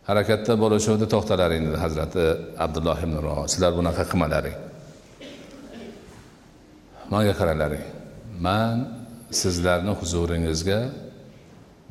Harakatda 0.10 0.54
bo'lishuvdi 0.64 1.06
to'xtalaring 1.14 1.62
dedi 1.68 1.78
hazrati 1.86 2.24
abdulloh 2.66 2.98
ibn 3.06 3.16
ro 3.26 3.36
sizlar 3.52 3.72
bunaqa 3.80 4.04
qilmalaring. 4.12 4.58
Manga 7.12 7.34
qaralaring. 7.40 7.86
Man 8.48 8.76
sizlarni 9.42 9.94
huzuringizga 10.00 10.80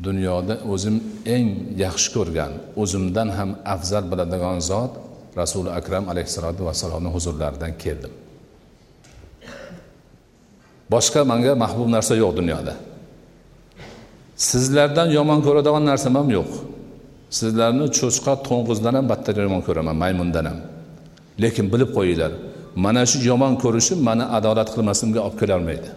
dunyoda 0.06 0.54
o'zim 0.72 0.96
eng 1.36 1.48
yaxshi 1.84 2.08
ko'rgan 2.16 2.52
o'zimdan 2.82 3.28
ham 3.38 3.50
afzal 3.74 4.04
biladigan 4.12 4.58
zot 4.70 4.92
rasuli 5.40 5.70
akram 5.80 6.04
alayhissalotu 6.12 6.62
vassalomni 6.68 7.10
huzurlaridan 7.16 7.72
keldim. 7.84 8.12
Boshqa 10.92 11.20
manga 11.30 11.52
mahbub 11.64 11.88
narsa 11.96 12.14
yo'q 12.22 12.32
dunyoda. 12.40 12.74
Sizlardan 14.48 15.08
yomon 15.18 15.40
ko'radigan 15.46 15.84
narsam 15.90 16.14
ham 16.18 16.28
yo'q. 16.38 16.50
Sizlarni 17.38 17.86
cho'chqa 17.98 18.32
to'ng'izdan 18.48 18.94
ham 18.98 19.06
battar 19.12 19.34
yomon 19.46 19.62
ko'raman 19.66 19.96
maymundan 20.02 20.44
ham. 20.50 20.58
Lekin 21.42 21.66
bilib 21.72 21.90
qo'yinglar 21.96 22.32
mana 22.84 23.02
shu 23.10 23.18
yomon 23.30 23.52
ko'rishim 23.62 23.98
mani 24.08 24.24
adolat 24.38 24.68
qilmasimga 24.74 25.20
olib 25.26 25.36
kelolmaydi 25.42 25.90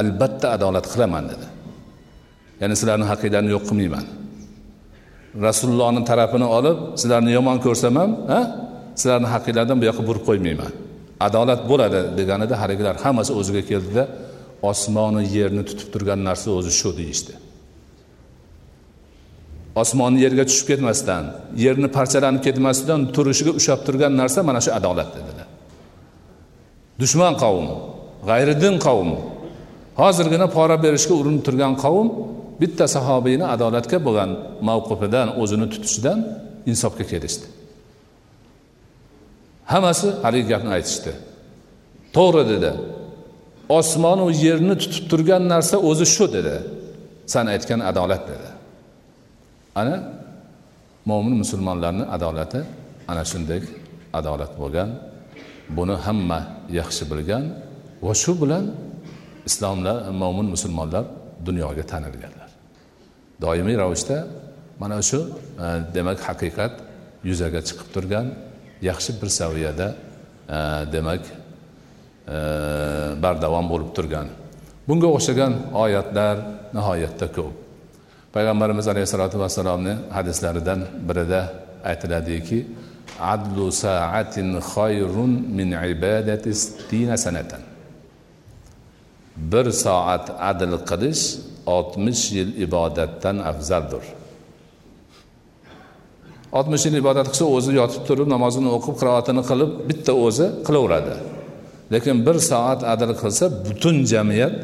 albatta 0.00 0.46
adolat 0.56 0.86
qilaman 0.92 1.24
dedi. 1.32 1.46
Ya'ni 2.60 2.74
sizlarni 2.80 3.06
haqinglarni 3.10 3.50
yo'q 3.54 3.64
qilmayman. 3.70 4.04
Rasulullohni 5.46 6.02
tarafini 6.10 6.46
olib 6.58 6.78
sizlarni 7.00 7.30
yomon 7.38 7.58
ko'rsam 7.66 7.94
ham 8.00 8.10
sizlarni 9.00 9.28
haqinglardan 9.34 9.76
bu 9.80 9.84
yoqqa 9.90 10.02
burib 10.08 10.24
qo'ymayman. 10.28 10.72
Adolat 11.26 11.60
bo'ladi 11.70 12.00
deganida 12.18 12.54
haligilar 12.62 12.94
hammasi 13.04 13.32
o'ziga 13.40 13.62
keldida 13.70 14.04
osmonu 14.70 15.22
yerni 15.36 15.62
tutib 15.68 15.88
turgan 15.94 16.20
narsa 16.28 16.48
o'zi 16.58 16.72
shu 16.80 16.90
deyishdi. 17.00 17.32
Osmonni 19.82 20.20
yerga 20.24 20.44
tushib 20.50 20.66
ketmasdan 20.70 21.24
yerni 21.64 21.88
parchalanib 21.96 22.42
ketmasdan 22.46 23.00
turishiga 23.16 23.52
ushlab 23.58 23.80
turgan 23.86 24.12
narsa 24.20 24.40
mana 24.48 24.60
shu 24.64 24.70
adolat 24.78 25.10
dedilar. 25.16 25.48
Dushman 27.00 27.34
qavm 27.42 27.66
g'ayridin 28.28 28.76
qavm 28.86 29.10
hozirgina 30.00 30.46
pora 30.56 30.76
berishga 30.84 31.14
urinib 31.20 31.42
turgan 31.46 31.72
qavm 31.84 32.06
bitta 32.60 32.86
sahobiyni 32.94 33.46
adolatga 33.54 33.98
bo'lgan 34.06 34.30
mavqifidan 34.68 35.28
o'zini 35.42 35.66
tutishidan 35.72 36.18
insofga 36.70 37.04
kelishdi. 37.12 37.46
Hammasi 39.72 40.08
haligi 40.24 40.46
gapni 40.52 40.70
aytishdi. 40.76 41.12
To'g'ri 42.16 42.42
dedi. 42.52 42.70
Osmonu 43.78 44.26
yerni 44.44 44.74
tutib 44.82 45.04
turgan 45.10 45.42
narsa 45.52 45.76
o'zi 45.88 46.06
shu 46.14 46.24
dedi. 46.36 46.56
San 47.32 47.46
aytgan 47.54 47.80
adolat 47.90 48.22
dedi. 48.32 48.48
Ana 49.80 49.96
mo'min 51.10 51.34
musulmonlarni 51.42 52.04
adolati 52.16 52.60
ana 53.10 53.22
shunday 53.30 53.60
adolat 54.18 54.52
bo'lgan. 54.60 54.88
Buni 55.76 55.96
hamma 56.06 56.40
yaxshi 56.78 57.04
bilgan 57.12 57.44
va 58.06 58.12
shu 58.22 58.32
bilan 58.42 58.64
islomlar 59.48 59.96
mo'min 60.22 60.46
musulmonlar 60.54 61.04
dunyoga 61.46 61.84
tanilganlar. 61.92 62.50
Doimiy 63.42 63.76
ravishda 63.82 64.16
mana 64.82 64.98
shu 65.08 65.20
e, 65.64 65.66
demak 65.94 66.18
haqiqat 66.28 66.74
yuzaga 67.28 67.60
chiqib 67.68 67.88
turgan 67.94 68.26
yaxshi 68.82 69.22
bir 69.22 69.28
saviyada 69.28 69.94
e, 70.48 70.58
demak 70.92 71.22
e, 72.28 72.38
bardavom 73.22 73.66
bo'lib 73.72 73.90
turgan. 73.96 74.28
Bunga 74.88 75.08
o'xshagan 75.16 75.52
oyatlar 75.84 76.36
nihoyatda 76.74 77.26
ko'p. 77.36 77.54
Payg'ambarimiz 78.34 78.88
alayhissalotu 78.88 79.38
vassalomni 79.38 79.94
hadislaridan 80.16 80.80
birida 81.08 81.40
aytiladiki 81.90 82.58
adlu 83.20 83.72
saatin 83.72 84.48
xoyrun 84.72 85.32
min 85.58 85.68
ibadati 85.92 86.54
sittina 86.54 87.16
sanatan. 87.16 87.62
Bir 89.36 89.66
soat 89.84 90.26
adl 90.50 90.74
qilish 90.90 91.24
oltmish 91.66 92.22
yil 92.36 92.50
ibodatdan 92.66 93.36
afzaldir. 93.50 94.04
Oltmish 96.58 96.84
yil 96.86 96.96
ibodat 97.02 97.26
qilsa 97.32 97.46
o'zi 97.56 97.72
yotib 97.80 98.02
turib 98.08 98.28
namozini 98.34 98.70
o'qib 98.76 98.94
qiroatini 99.00 99.42
qilib 99.50 99.70
bitta 99.88 100.12
o'zi 100.26 100.46
qilaveradi. 100.66 101.14
Lekin 101.92 102.16
bir 102.26 102.36
soat 102.50 102.80
adl 102.92 103.12
qilsa 103.22 103.44
butun 103.66 103.96
jamiyat 104.12 104.54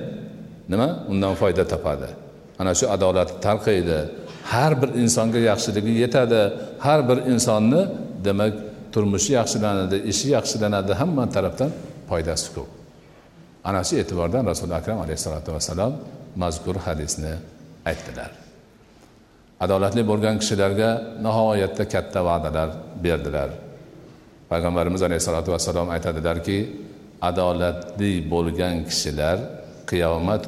nima? 0.72 0.88
Undan 1.12 1.34
foyda 1.40 1.64
topadi. 1.72 2.08
Ana 2.60 2.72
shu 2.78 2.86
adolat 2.94 3.30
tarqaydi 3.46 3.98
har 4.52 4.72
bir 4.80 4.90
insonga 5.02 5.40
yaxshiligi 5.50 5.92
yetadi. 6.02 6.42
Har 6.86 7.00
bir 7.08 7.18
insonni 7.32 7.82
demak 8.26 8.54
turmushi 8.94 9.30
yaxshilanadi 9.38 9.96
ishi 10.12 10.26
yaxshilanadi 10.36 10.92
hamma 11.00 11.24
tarafdan 11.34 11.70
foydasi 12.10 12.48
ko'p. 12.56 12.68
Ana 13.68 13.80
shu 13.88 13.94
e'tibordan 14.02 14.42
rasuli 14.50 14.74
akram 14.80 14.98
alayhissalotu 15.04 15.50
vassalom 15.56 15.92
mazkur 16.42 16.76
hadisni 16.86 17.32
aytdilar. 17.90 18.47
Adolatli 19.64 20.02
bo'lgan 20.10 20.36
kishilarga 20.42 20.90
nihoyatda 21.26 21.84
katta 21.94 22.20
va'dalar 22.28 22.68
berdilar. 23.04 23.50
Payg'ambarimiz 24.50 25.02
alayhissalotu 25.08 25.50
vassalom 25.54 25.88
aytadilarki 25.94 26.58
adolatli 27.30 28.12
bo'lgan 28.32 28.74
kishilar 28.88 29.38
qiyomat 29.90 30.42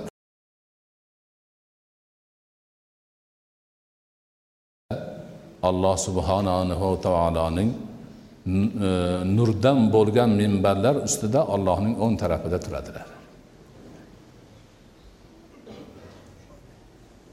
alloh 5.70 5.96
subhanahu 6.06 6.88
taoloning 7.06 7.70
e, 7.76 8.90
nurdan 9.36 9.78
bo'lgan 9.94 10.30
minbarlar 10.40 10.94
ustida 11.06 11.40
ollohning 11.54 11.94
o'ng 12.04 12.14
tarafida 12.22 12.58
turadilar. 12.64 13.06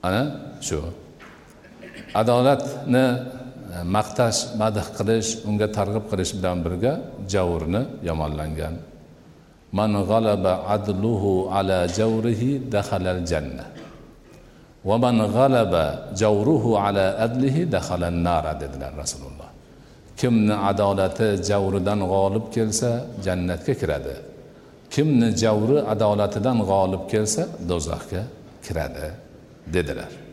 Ana 0.07 0.23
shu. 0.67 0.79
Adolatni 2.13 3.05
e, 3.75 3.83
maqtash 3.95 4.39
madh 4.61 4.79
qilish 4.97 5.29
unga 5.47 5.67
targ'ib 5.77 6.05
qilish 6.11 6.33
bilan 6.37 6.57
birga 6.65 6.93
javrni 7.33 7.81
yomonlangan. 8.07 8.75
Man 9.77 9.91
g'alaba 10.09 10.53
adluhu 10.75 11.49
ala 11.51 11.79
javrihi 11.87 12.71
dahalal 12.73 13.21
janna. 13.31 13.65
Va 14.87 14.95
man 14.97 15.17
g'alaba 15.35 16.15
javruhu 16.21 16.79
ala 16.85 17.05
adlihi 17.25 17.61
dahalan 17.75 18.15
nara 18.27 18.53
dedilar 18.61 18.93
rasululloh. 19.03 19.49
Kimni 20.19 20.55
adolati 20.69 21.27
javridan 21.49 21.99
g'olib 22.11 22.45
kelsa 22.55 22.91
jannatga 23.25 23.73
kiradi. 23.81 24.15
Kimni 24.93 25.29
javri 25.43 25.77
adolatidan 25.93 26.57
g'olib 26.69 27.03
kelsa 27.11 27.43
do'zaxga 27.69 28.23
kiradi 28.65 29.07
dedilar. 29.75 30.26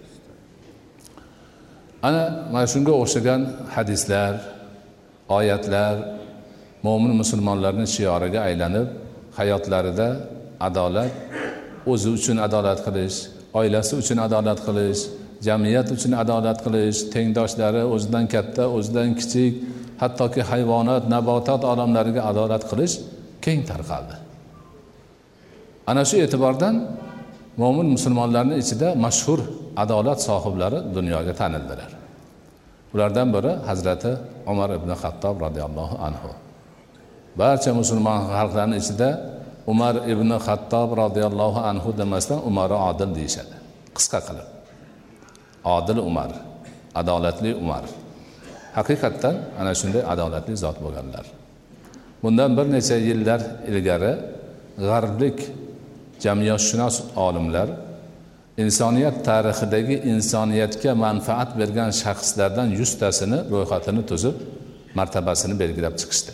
Ana 2.07 2.23
mana 2.53 2.67
shunga 2.73 2.93
o'xshagan 3.03 3.41
hadislar 3.75 4.33
oyatlar 5.39 5.95
mo'min 6.87 7.13
musulmonlarni 7.21 7.87
shioriga 7.97 8.41
aylanib 8.49 8.89
hayotlarida 9.39 10.09
adolat 10.69 11.13
o'zi 11.93 12.09
uchun 12.17 12.37
adolat 12.47 12.81
qilish 12.87 13.17
oilasi 13.59 13.93
uchun 14.03 14.19
adolat 14.27 14.61
qilish 14.67 15.03
jamiyat 15.47 15.89
uchun 15.97 16.13
adolat 16.23 16.59
qilish 16.65 16.99
tengdoshlari 17.15 17.83
o'zidan 17.95 18.25
katta 18.35 18.65
o'zidan 18.77 19.11
kichik 19.21 19.53
hattoki 20.03 20.43
hayvonot 20.51 21.05
nabotot 21.15 21.63
olamlariga 21.73 22.23
adolat 22.31 22.63
qilish 22.71 22.95
keng 23.45 23.61
tarqaldi. 23.71 24.17
Ana 25.91 26.03
shu 26.09 26.17
e'tibordan 26.25 26.75
mo'min 27.63 27.89
musulmonlarni 27.97 28.55
ichida 28.63 28.89
mashhur 29.05 29.41
adolat 29.83 30.19
sohiblari 30.29 30.79
dunyoga 30.97 31.33
tanildilar. 31.41 31.91
Ulardan 32.95 33.29
biri 33.35 33.53
hazrati 33.69 34.13
umar 34.47 34.71
ibn 34.79 34.91
xattob 35.03 35.35
roziyallohu 35.47 35.97
anhu. 36.09 36.31
Barcha 37.41 37.71
musulmon 37.81 38.21
xalqlarni 38.37 38.77
ichida 38.83 39.09
umar 39.73 39.95
ibn 40.13 40.31
xattob 40.47 40.89
roziyallohu 41.03 41.61
anhu 41.71 41.89
demasdan 42.01 42.39
umari 42.49 42.77
odil 42.91 43.11
deyishadi. 43.19 43.55
Qisqa 43.97 44.19
qilib. 44.27 44.49
Odil 45.77 45.99
umar 46.11 46.31
adolatli 47.01 47.51
umar. 47.63 47.85
Haqiqatdan 48.79 49.35
ana 49.61 49.73
shunday 49.81 50.03
adolatli 50.13 50.55
zot 50.65 50.77
bo'lganlar. 50.85 51.27
Bundan 52.23 52.51
bir 52.57 52.67
necha 52.75 52.97
yillar 53.09 53.41
ilgari 53.71 54.13
g'arblik 54.89 55.39
jamiyatshunos 56.25 56.97
olimlar 57.27 57.69
insoniyat 58.59 59.25
tarixidagi 59.25 59.97
insoniyatga 60.13 60.95
manfaat 60.95 61.59
bergan 61.59 61.91
shaxslardan 62.03 62.69
yuztasini 62.81 63.39
ro'yxatini 63.53 64.03
tuzib 64.11 64.37
martabasini 64.99 65.55
belgilab 65.63 65.95
chiqishdi. 66.01 66.33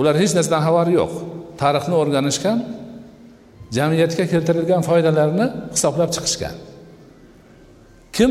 Ular 0.00 0.14
hech 0.22 0.32
narsadan 0.36 0.62
xabari 0.66 0.92
yo'q. 1.00 1.12
Tarixni 1.62 1.94
o'rganishgan 2.02 2.58
jamiyatga 3.76 4.24
keltirilgan 4.32 4.82
foydalarni 4.88 5.46
hisoblab 5.74 6.10
chiqishgan. 6.16 6.54
Kim 8.16 8.30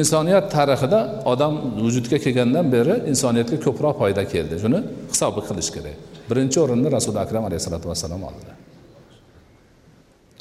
insoniyat 0.00 0.46
tarixida 0.56 1.00
odam 1.32 1.52
vujudga 1.84 2.18
kelgandan 2.24 2.66
beri 2.74 2.94
insoniyatga 3.12 3.56
ko'proq 3.66 3.94
foyda 4.02 4.22
keldi? 4.32 4.54
Shuni 4.64 4.80
hisobi 5.12 5.40
qilish 5.48 5.70
kerak. 5.76 5.96
Birinchi 6.30 6.58
o'rinni 6.64 6.88
rasuli 6.96 7.18
akram 7.24 7.44
alayhissalotu 7.48 7.86
vassalom 7.92 8.22
oldilar 8.28 8.63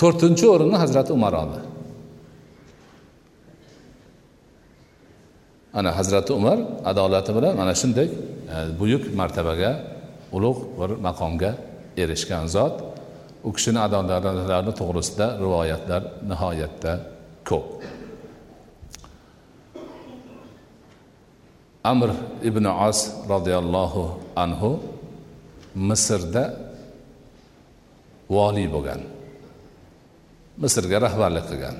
to'rtinchi 0.02 0.46
o'rinni 0.54 0.78
hazrati 0.84 1.12
umar 1.14 1.34
oldi. 1.42 1.60
Ana 5.74 5.92
hazrati 5.98 6.34
umar 6.34 6.58
adolati 6.86 7.32
bilan 7.36 7.54
mana 7.58 7.74
shunday 7.82 8.08
e, 8.54 8.56
buyuk 8.80 9.04
martabaga 9.20 9.72
ulug' 10.36 10.62
bir 10.80 10.90
maqomga 11.08 11.52
erishgan 11.98 12.46
zot. 12.56 12.76
U 13.48 13.50
kishini 13.56 13.80
adolatlari 13.86 14.72
to'g'risida 14.80 15.28
rivoyatlar 15.44 16.02
nihoyatda 16.30 16.92
ko'p. 17.50 17.66
Amr 21.92 22.10
ibn 22.50 22.66
os 22.88 23.00
roziyallohu 23.34 24.04
anhu 24.44 24.72
misrda 25.90 26.44
voliy 28.36 28.68
bo'lgan. 28.76 29.02
Misrga 30.62 31.02
rahbarlik 31.06 31.46
qilgan 31.52 31.76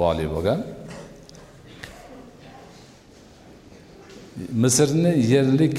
voliy 0.00 0.28
bo'lgan. 0.34 0.60
Misrni 4.64 5.12
yerlik 5.32 5.76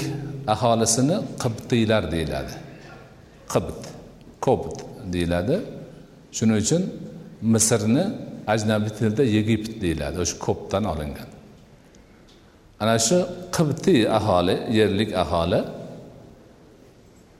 aholisini 0.54 1.16
qibtiylar 1.42 2.02
deyiladi. 2.14 2.54
Qibt 3.52 3.80
kobt 4.46 4.76
deyiladi. 5.12 5.56
Shuning 6.36 6.56
uchun 6.64 6.82
misrni 7.54 8.04
ajnabiy 8.54 8.92
tilda 8.98 9.22
yegipt 9.36 9.72
deyiladi 9.82 10.16
o'sha 10.24 10.36
kopdan 10.46 10.84
olingan. 10.92 11.28
Ana 12.82 12.96
shu 13.06 13.18
qibtiy 13.56 14.00
aholi 14.18 14.56
yerlik 14.78 15.10
aholi 15.22 15.60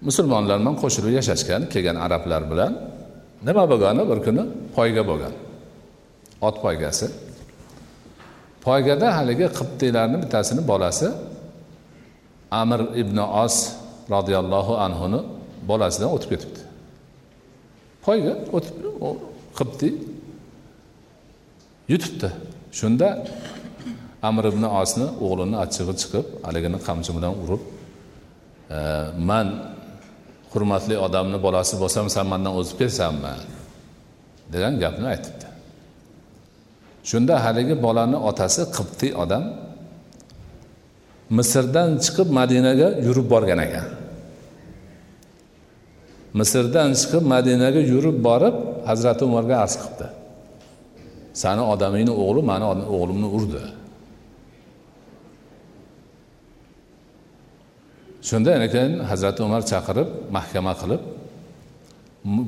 musulmonlar 0.06 0.56
bilan 0.60 0.76
qo'shilib 0.82 1.12
yashashgan 1.18 1.62
kelgan 1.72 1.98
arablar 2.06 2.42
bilan 2.50 2.72
nima 3.46 3.64
bo'lgani? 3.70 4.02
Bir 4.10 4.18
kuni 4.26 4.44
poyga 4.76 5.02
bo'lgan. 5.10 5.34
Ot 6.46 6.56
poygasi. 6.64 7.06
Poygada 8.66 9.06
haligi 9.16 9.46
qibtiylarni 9.58 10.16
bittasini 10.22 10.62
bolasi 10.70 11.08
amir 12.60 12.80
ibn 13.02 13.18
os 13.44 13.56
roziyallohu 14.14 14.74
anhuni 14.86 15.20
bolasidan 15.70 16.10
o'tib 16.14 16.28
ketibdi. 16.32 16.60
Poyga 18.06 18.32
o'tib 18.56 18.74
qibtiy 19.58 19.92
yutibdi. 21.92 22.28
Shunda 22.78 23.08
amir 24.28 24.44
ibn 24.52 24.64
osni 24.80 25.06
o'g'lini 25.26 25.56
achchig'i 25.64 25.94
chiqib 26.00 26.26
haligini 26.46 26.78
qamchi 26.86 27.10
bilan 27.16 27.34
urib 27.42 27.62
e, 28.76 28.78
man 29.30 29.46
hurmatli 30.52 30.96
odamni 31.06 31.38
bolasi 31.46 31.74
bo'lsam 31.82 32.06
san 32.14 32.26
mandan 32.32 32.52
o'zib 32.60 32.76
ketsanmi 32.82 33.34
degan 34.52 34.74
gapni 34.82 35.06
aytibdi. 35.14 35.46
Shunda 37.10 37.34
haligi 37.44 37.76
bolani 37.86 38.18
otasi 38.30 38.62
qibtiy 38.76 39.12
odam 39.22 39.44
misrdan 41.38 41.90
chiqib 42.04 42.28
madinaga 42.38 42.88
yurib 43.06 43.26
borgan 43.34 43.60
ekan. 43.66 43.86
Misrdan 46.38 46.90
chiqib 47.00 47.24
madinaga 47.34 47.80
yurib 47.92 48.16
borib 48.28 48.56
hazrati 48.88 49.22
umarga 49.30 49.56
arz 49.64 49.74
qilibdi 49.80 50.08
sani 51.42 51.62
odamingni 51.72 52.14
o'g'li 52.24 52.42
mani 52.50 52.64
o'g'limni 52.96 53.28
urdi. 53.36 53.62
Shunda 58.32 58.52
keyin 58.74 58.92
hazrati 59.10 59.40
umar 59.48 59.62
chaqirib 59.72 60.08
mahkama 60.36 60.72
qilib 60.80 61.02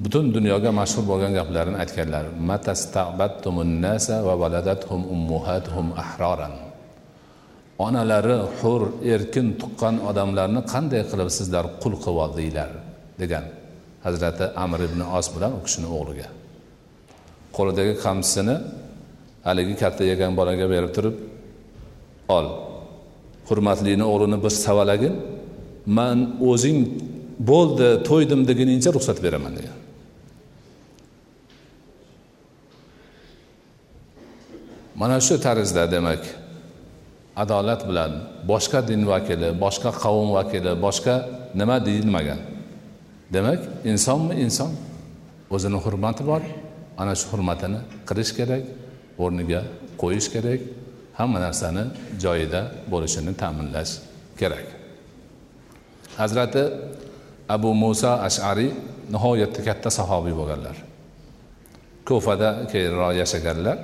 butun 0.04 0.26
dunyoga 0.36 0.70
mashhur 0.80 1.04
bo'lgan 1.10 1.32
gaplarini 1.38 1.76
aytganlar. 1.84 2.24
Onalari 7.86 8.36
hur 8.58 8.82
erkin 9.14 9.46
tuqqan 9.60 9.94
odamlarni 10.10 10.60
qanday 10.72 11.02
qilib 11.10 11.28
sizlar 11.38 11.64
qul 11.82 11.94
qilib 12.04 12.18
oldinglar 12.24 12.70
degan 13.22 13.44
hazrati 14.06 14.44
amr 14.64 14.80
ibn 14.88 15.00
os 15.18 15.26
bilan 15.34 15.50
u 15.58 15.60
kishini 15.66 15.88
o'g'liga. 15.98 16.28
Qo'lidagi 17.56 17.94
qamchisini 18.04 18.56
haligi 19.48 19.74
katta 19.82 20.02
yegan 20.10 20.32
bolaga 20.38 20.66
berib 20.74 20.92
turib 20.96 21.16
ol 22.36 22.46
hurmatlini 23.48 24.04
o'g'lini 24.12 24.38
bir 24.44 24.52
savalagin 24.64 25.14
man 25.86 26.18
o'zing 26.40 26.78
bo'ldi 27.50 27.88
to'ydim 28.08 28.46
deguningcha 28.48 28.90
ruxsat 28.96 29.18
beraman 29.24 29.52
degan. 29.58 29.76
Mana 34.94 35.20
shu 35.20 35.36
tarzda 35.40 35.90
demak 35.90 36.22
adolat 37.36 37.82
bilan 37.88 38.12
boshqa 38.50 38.80
din 38.88 39.02
vakili 39.12 39.50
boshqa 39.64 39.90
qavm 40.02 40.28
vakili 40.38 40.72
boshqa 40.86 41.14
nima 41.54 41.76
deyilmagan. 41.86 42.40
Demak 43.34 43.60
insonmi 43.84 44.34
inson? 44.44 44.70
O'zini 45.50 45.78
hurmati 45.84 46.22
bor. 46.30 46.42
Ana 46.98 47.14
shu 47.18 47.26
hurmatini 47.32 47.80
qilish 48.08 48.32
kerak 48.38 48.64
o'rniga 49.18 49.60
qo'yish 50.02 50.28
kerak. 50.34 50.60
Hamma 51.18 51.38
narsani 51.46 51.84
joyida 52.24 52.60
bo'lishini 52.92 53.32
ta'minlash 53.42 53.92
kerak. 54.40 54.73
Hazrati 56.20 56.64
abu 57.48 57.74
muso 57.74 58.11
ashariy 58.29 58.70
nihoyatda 59.12 59.61
katta 59.68 59.90
sahobiy 59.90 60.35
bo'lganlar. 60.40 60.77
Kufada 62.07 62.68
keyinroq 62.70 63.12
yashaganlar 63.20 63.79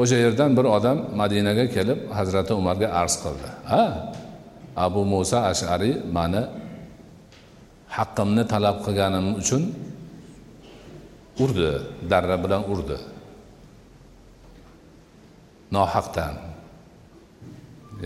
o'sha 0.00 0.16
yerdan 0.24 0.50
bir 0.56 0.66
odam 0.76 0.98
madinaga 1.20 1.66
kelib 1.74 2.00
hazrati 2.18 2.52
umarga 2.60 2.88
arz 3.00 3.14
qildi. 3.22 3.48
Ha 3.70 3.84
abu 4.86 5.00
muso 5.12 5.38
ashariy 5.52 5.94
mani 6.16 6.42
haqqimni 7.96 8.44
talab 8.52 8.76
qilganim 8.84 9.26
uchun 9.40 9.62
urdi 11.44 11.70
darra 12.10 12.36
bilan 12.44 12.62
urdi. 12.72 12.98
Nohaqdan. 15.76 16.34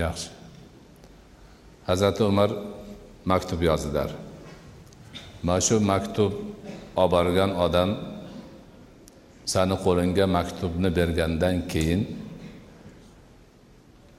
Yaxshi. 0.03 0.36
Hazrati 1.87 2.23
umar 2.25 2.51
maktub 3.25 3.61
yozdilar. 3.63 4.11
Mana 5.43 5.61
shu 5.67 5.81
maktub 5.93 6.33
olib 6.97 7.13
borgan 7.15 7.51
odam 7.67 7.91
sani 9.53 9.77
qo'lingga 9.85 10.27
maktubni 10.37 10.89
bergandan 10.99 11.57
keyin 11.73 12.03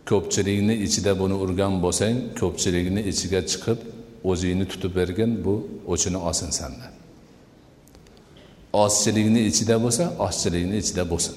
ko'pchilikni 0.09 0.75
ichida 0.85 1.11
buni 1.21 1.35
urgan 1.43 1.73
bo'lsang 1.83 2.15
ko'pchilikni 2.39 3.01
ichiga 3.11 3.41
chiqib 3.51 3.79
o'zingni 4.31 4.65
tutib 4.71 4.91
bergin 4.99 5.31
bu 5.45 5.55
o'chini 5.93 6.19
olsin 6.27 6.49
sandan 6.59 6.93
ozchilikni 8.83 9.41
ichida 9.49 9.75
bo'lsa 9.83 10.03
ozchilikni 10.25 10.75
ichida 10.83 11.03
bo'lsin. 11.11 11.35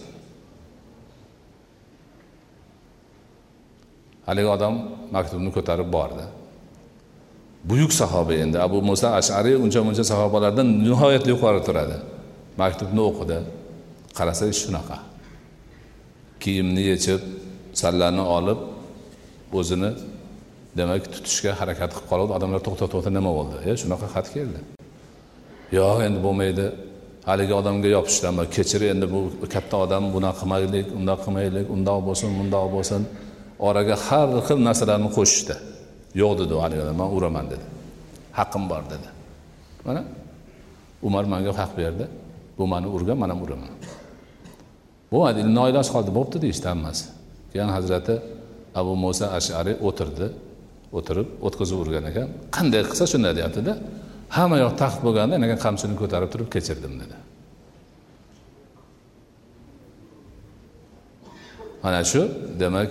Haligi 4.30 4.50
odam 4.56 4.74
maktubni 5.16 5.50
ko'tarib 5.56 5.88
bordi. 5.96 6.24
Buyuk 7.70 7.92
sahoba 8.00 8.34
endi 8.44 8.58
abu 8.66 8.78
muso 8.90 9.08
ashariy 9.20 9.56
uncha 9.64 9.80
muncha 9.86 10.04
sahobalardan 10.12 10.68
nihoyatda 10.86 11.30
yuqori 11.34 11.60
turadi. 11.68 11.96
Maktubni 12.62 13.02
o'qidi 13.08 13.38
qarasangiz 14.18 14.58
shunaqa. 14.64 14.96
Kiyimni 16.42 16.82
yechib 16.92 17.20
sallani 17.80 18.22
olib 18.36 18.60
o'zini 19.58 19.90
demak 20.78 21.02
tutishga 21.14 21.52
harakat 21.60 21.90
qilib 21.94 22.06
qoladi 22.10 22.32
odamlar 22.38 22.60
to'xta 22.66 22.86
to'xta 22.92 23.10
nima 23.18 23.30
bo'ldi? 23.38 23.56
E 23.68 23.70
shunaqa 23.82 24.06
xat 24.14 24.26
keldi. 24.36 24.60
Yo'q 25.78 25.98
endi 26.06 26.20
bo'lmaydi. 26.26 26.66
Haligi 27.30 27.54
odamga 27.60 27.88
yopishishdan 27.96 28.34
kechir 28.56 28.82
endi 28.92 29.06
bu 29.14 29.20
katta 29.54 29.76
odam 29.84 30.04
bunaqa 30.14 30.38
qilmaylik 30.40 30.86
undoq 30.98 31.18
qilmaylik 31.24 31.66
undoq 31.76 31.98
bo'lsin 32.08 32.28
bundoq 32.38 32.66
bo'lsin. 32.76 33.02
Oraga 33.68 33.96
har 34.06 34.28
xil 34.48 34.58
narsalarni 34.68 35.10
qo'shishdi. 35.16 35.54
Yo'q 36.20 36.32
dedi 36.40 36.54
haligi 36.64 36.82
man 37.00 37.08
uraman 37.16 37.46
dedi. 37.52 37.66
Haqqim 38.38 38.64
bor 38.70 38.82
dedi. 38.92 39.08
Mana 39.86 40.02
umar 41.08 41.24
manga 41.32 41.52
haq 41.60 41.72
berdi. 41.80 42.04
Bu 42.58 42.64
mani 42.72 42.86
urgan 42.96 43.18
man 43.22 43.30
ham 43.32 43.40
uraman 43.46 43.72
bo'lmadi 45.12 45.40
noiloj 45.58 45.88
qoldi 45.94 46.10
bo'pti 46.18 46.36
deyishdi 46.44 46.66
hammasi. 46.72 47.04
Keyin 47.52 47.70
hazrati 47.76 48.14
abu 48.80 48.92
muso 49.04 49.26
ashariy 49.38 49.76
o'tirdi 49.88 50.26
o'tirib 50.98 51.28
o'tkazib 51.46 51.78
urgan 51.82 52.04
ekan. 52.10 52.28
Qanday 52.56 52.82
qilsa 52.90 53.04
shunday 53.12 53.32
deyaptida. 53.38 53.72
Hamma 54.36 54.56
yoq 54.64 54.74
taxt 54.82 54.98
bo'lganda 55.06 55.34
anaqa 55.40 55.56
qamchini 55.64 55.94
ko'tarib 56.02 56.30
turib 56.32 56.48
kechirdim 56.54 56.94
dedi. 57.02 57.16
Mana 61.84 62.00
shu 62.12 62.22
demak 62.62 62.90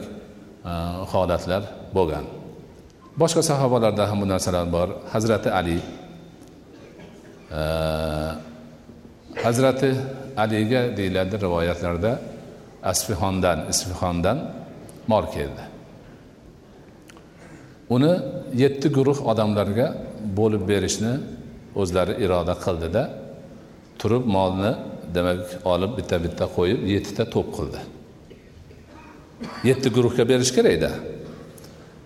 holatlar 1.12 1.64
bo'lgan. 1.96 2.26
Boshqa 3.22 3.42
sahobalarda 3.50 4.04
ham 4.10 4.18
bu 4.22 4.28
narsalar 4.34 4.66
bor. 4.76 4.88
Hazrati 5.14 5.50
ali. 5.60 5.78
Hazrati 9.44 9.90
aliga 10.44 10.82
deyiladi 10.98 11.36
rivoyatlarda 11.46 12.12
asfihondan 12.92 13.60
isfihondan 13.72 14.38
mol 15.12 15.26
keldi. 15.36 15.64
Uni 17.96 18.14
yetti 18.64 18.88
guruh 18.98 19.20
odamlarga 19.32 19.88
bo'lib 20.40 20.64
berishni 20.72 21.14
o'zlari 21.82 22.14
iroda 22.26 22.54
qildida 22.66 23.04
turib 24.00 24.26
molni 24.36 24.72
demak 25.16 25.40
olib 25.74 25.92
bitta 25.98 26.18
bitta 26.26 26.46
qo'yib 26.58 26.80
yettita 26.94 27.24
to'p 27.34 27.48
qildi 27.58 27.82
yetti 29.64 29.90
guruhga 29.96 30.24
berish 30.32 30.52
kerakda 30.58 30.92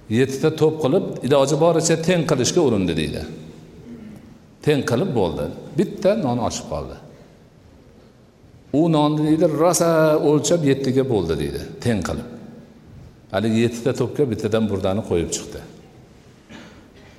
yettita 0.10 0.50
to'p 0.62 0.76
qilib 0.84 1.06
iloji 1.28 1.56
boricha 1.64 1.96
teng 2.08 2.24
qilishga 2.30 2.62
urindi 2.68 2.94
deydi. 3.02 3.24
Teng 4.66 4.82
qilib 4.90 5.12
bo'ldi. 5.20 5.46
Bitta 5.78 6.16
non 6.26 6.40
oshib 6.48 6.68
qoldi. 6.74 6.98
U 8.80 8.82
nonni 8.96 9.22
deydi 9.30 9.50
rosa 9.64 9.90
o'lchab 10.30 10.62
yettiga 10.70 11.04
bo'ldi 11.14 11.38
deydi 11.42 11.62
teng 11.84 12.02
qilib. 12.08 12.28
Haligi 13.34 13.64
yettita 13.66 13.92
to'pga 14.00 14.24
bittadan 14.32 14.70
burdani 14.72 15.02
qo'yib 15.10 15.30
chiqdi. 15.36 15.62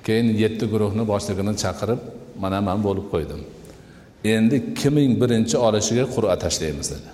Keyin 0.05 0.27
yetti 0.43 0.65
guruhni 0.73 1.03
boshlig'ini 1.11 1.53
chaqirib 1.63 2.01
mana 2.43 2.61
man 2.67 2.79
bo'lib 2.87 3.07
qo'ydim. 3.13 3.41
Endi 4.35 4.57
kiming 4.79 5.11
birinchi 5.21 5.57
olishiga 5.67 6.05
qur'a 6.15 6.35
tashlaymiz 6.45 6.87
dedi. 6.93 7.09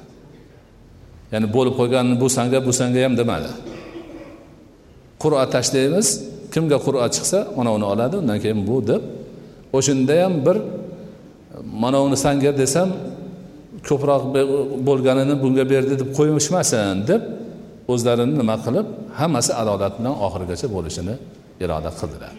Ya'ni 1.31 1.47
bo'lib 1.55 1.73
qo'yganini 1.79 2.15
bu 2.23 2.27
sanga 2.37 2.59
bu 2.67 2.71
sanga 2.79 2.99
ham 3.05 3.13
demadi. 3.21 3.51
Qur'a 5.23 5.43
tashlaymiz. 5.55 6.07
Kimga 6.53 6.77
qur'a 6.85 7.07
chiqsa 7.15 7.39
mana 7.57 7.69
uni 7.77 7.85
oladi 7.93 8.15
undan 8.21 8.37
keyin 8.43 8.61
bu 8.69 8.77
deb. 8.89 9.01
O'shanda 9.77 10.15
ham 10.23 10.33
bir 10.45 10.57
mana 11.83 11.97
uni 12.05 12.17
sanga 12.25 12.51
desam 12.61 12.89
ko'proq 13.87 14.23
bo'lganini 14.87 15.35
bunga 15.43 15.63
berdi 15.73 15.93
deb 16.01 16.09
qo'yishmasin 16.17 16.97
deb 17.09 17.21
o'zlarini 17.93 18.33
nima 18.41 18.55
qilib 18.65 18.87
hammasi 19.19 19.51
adolat 19.61 19.93
bilan 19.99 20.15
oxirigacha 20.25 20.67
bo'lishini 20.75 21.15
iroda 21.63 21.91
qildilar. 21.99 22.33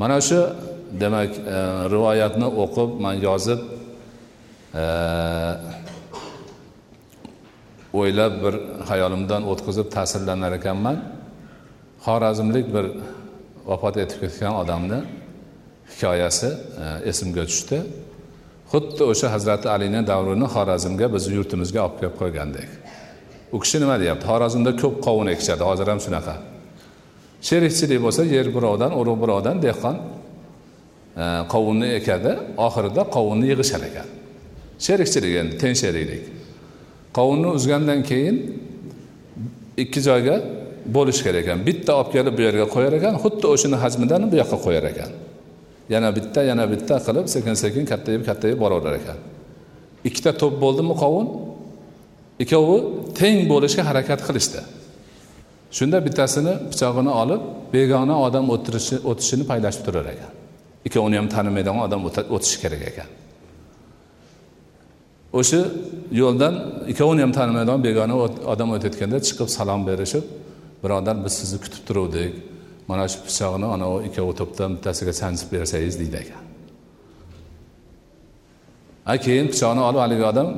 Mana 0.00 0.18
shu 0.28 0.38
demak 1.02 1.30
e, 1.54 1.58
rivoyatni 1.94 2.48
o'qib 2.62 2.90
man 3.04 3.14
yozib 3.26 3.60
e, 4.82 4.84
o'ylab 7.98 8.34
bir 8.44 8.54
hayolimdan 8.90 9.42
o'tkazib 9.50 9.88
ta'sirlanar 9.96 10.52
ekanman. 10.58 10.96
Xorazmlik 12.06 12.66
bir 12.74 12.86
vafot 13.70 13.96
etib 14.04 14.18
ketgan 14.24 14.54
odamni 14.62 15.00
hikoyasi 15.92 16.50
e, 16.82 16.84
esimga 17.10 17.44
tushdi. 17.50 17.78
Xuddi 18.72 19.02
o'sha 19.12 19.28
hazrati 19.34 19.68
alini 19.74 20.00
davrini 20.12 20.48
xorazmga 20.54 21.06
bizni 21.14 21.32
yurtimizga 21.38 21.80
olib 21.86 21.96
kelib 22.00 22.16
qo'ygandek. 22.22 22.68
U 23.54 23.56
kishi 23.62 23.78
nima 23.82 23.96
deyapti? 24.02 24.24
Xorazmda 24.32 24.70
ko'p 24.82 24.96
qovun 25.06 25.28
ekishadi 25.34 25.62
hozir 25.70 25.86
ham 25.92 26.00
shunaqa. 26.06 26.34
Sherikchilik 27.48 28.00
bo'lsa 28.06 28.22
yer 28.36 28.46
birovdan 28.56 28.92
urug' 29.00 29.20
birovdan 29.24 29.56
dehqon 29.66 29.96
e, 31.22 31.24
qovunni 31.52 31.88
ekadi 32.00 32.32
oxirida 32.66 33.02
qovunni 33.16 33.46
yig'ishar 33.52 33.82
ekan. 33.90 34.08
Sherikchilik 34.86 35.34
endi 35.42 35.54
teng 35.62 35.76
sheriklik 35.82 36.24
qovunni 37.16 37.48
uzgandan 37.56 38.00
keyin 38.10 38.36
ikki 39.82 40.00
joyga 40.08 40.36
bo'lish 40.96 41.20
kerak 41.26 41.44
ekan. 41.44 41.58
Bitta 41.68 41.92
olib 42.00 42.10
kelib 42.14 42.34
bu 42.38 42.42
yerga 42.46 42.66
qo'yar 42.74 42.92
ekan 42.98 43.14
xuddi 43.22 43.46
o'shani 43.54 43.76
hajmidan 43.84 44.22
bu 44.30 44.36
yoqqa 44.42 44.58
qo'yar 44.66 44.84
ekan. 44.92 45.10
Yana 45.94 46.08
bitta 46.16 46.40
yana 46.50 46.64
bitta 46.72 46.96
qilib 47.06 47.26
sekin 47.34 47.54
sekin 47.64 47.84
kattayib 47.90 48.22
kattayib 48.28 48.58
boraverar 48.64 48.94
ekan. 49.00 49.18
Ikkita 50.08 50.30
to'p 50.42 50.54
bo'ldimi 50.64 50.94
qovun? 51.02 51.26
Ikkovi 52.42 52.78
teng 53.20 53.38
bo'lishga 53.52 53.82
harakat 53.90 54.20
qilishdi. 54.28 54.60
Shunda 55.76 55.98
bittasini 56.06 56.54
pichog'ini 56.70 57.12
olib 57.22 57.42
begona 57.74 58.16
odam 58.26 58.46
o'tirishi 58.54 58.96
o'tishini 59.10 59.44
paylashib 59.50 59.82
turar 59.86 60.06
ekan. 60.14 60.32
Ikkovini 60.86 61.16
ham 61.20 61.28
tanimaydigan 61.34 61.80
odam 61.86 62.00
o'tishi 62.36 62.56
kerak 62.62 62.82
ekan. 62.90 63.08
O'sha 65.38 65.60
yo'ldan 66.20 66.54
ikkovini 66.92 67.20
ham 67.24 67.32
tanimaydigan 67.38 67.80
begona 67.88 68.14
odam 68.52 68.68
o'tayotganda 68.76 69.18
chiqib 69.26 69.48
salom 69.56 69.80
berishib 69.88 70.24
birodar 70.82 71.16
biz 71.24 71.32
sizni 71.40 71.58
kutib 71.64 71.82
turuvdik. 71.88 72.32
Mana 72.88 73.04
shu 73.12 73.18
pichoqni 73.26 73.66
anavi 73.74 73.98
ikkovi 74.08 74.32
to'pdan 74.40 74.70
bittasiga 74.76 75.12
sanchib 75.22 75.48
bersangiz 75.54 75.94
deydi 76.00 76.16
ekan. 76.24 76.42
A 79.12 79.14
keyin 79.24 79.46
pichoqni 79.52 79.82
olib 79.88 80.00
haligi 80.04 80.24
odam 80.32 80.48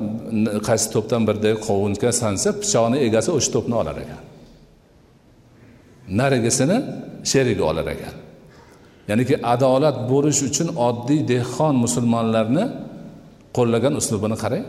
qaysi 0.68 0.86
to'pdan 0.94 1.22
biridagi 1.28 1.58
qovunga 1.68 2.10
sansa 2.22 2.48
pichoqni 2.62 2.96
egasi 3.06 3.30
o'sha 3.38 3.50
to'pni 3.56 3.74
olar 3.82 3.96
ekan. 4.04 4.22
Narigisini 6.20 6.76
sherigi 7.30 7.64
olar 7.70 7.86
ekan. 7.94 8.14
Ya'niki 9.10 9.34
adolat 9.54 9.96
bo'lish 10.12 10.40
uchun 10.48 10.68
oddiy 10.88 11.20
dehqon 11.32 11.74
musulmonlarni 11.84 12.64
qo'llagan 13.56 13.94
uslubini 14.00 14.36
qarang. 14.42 14.64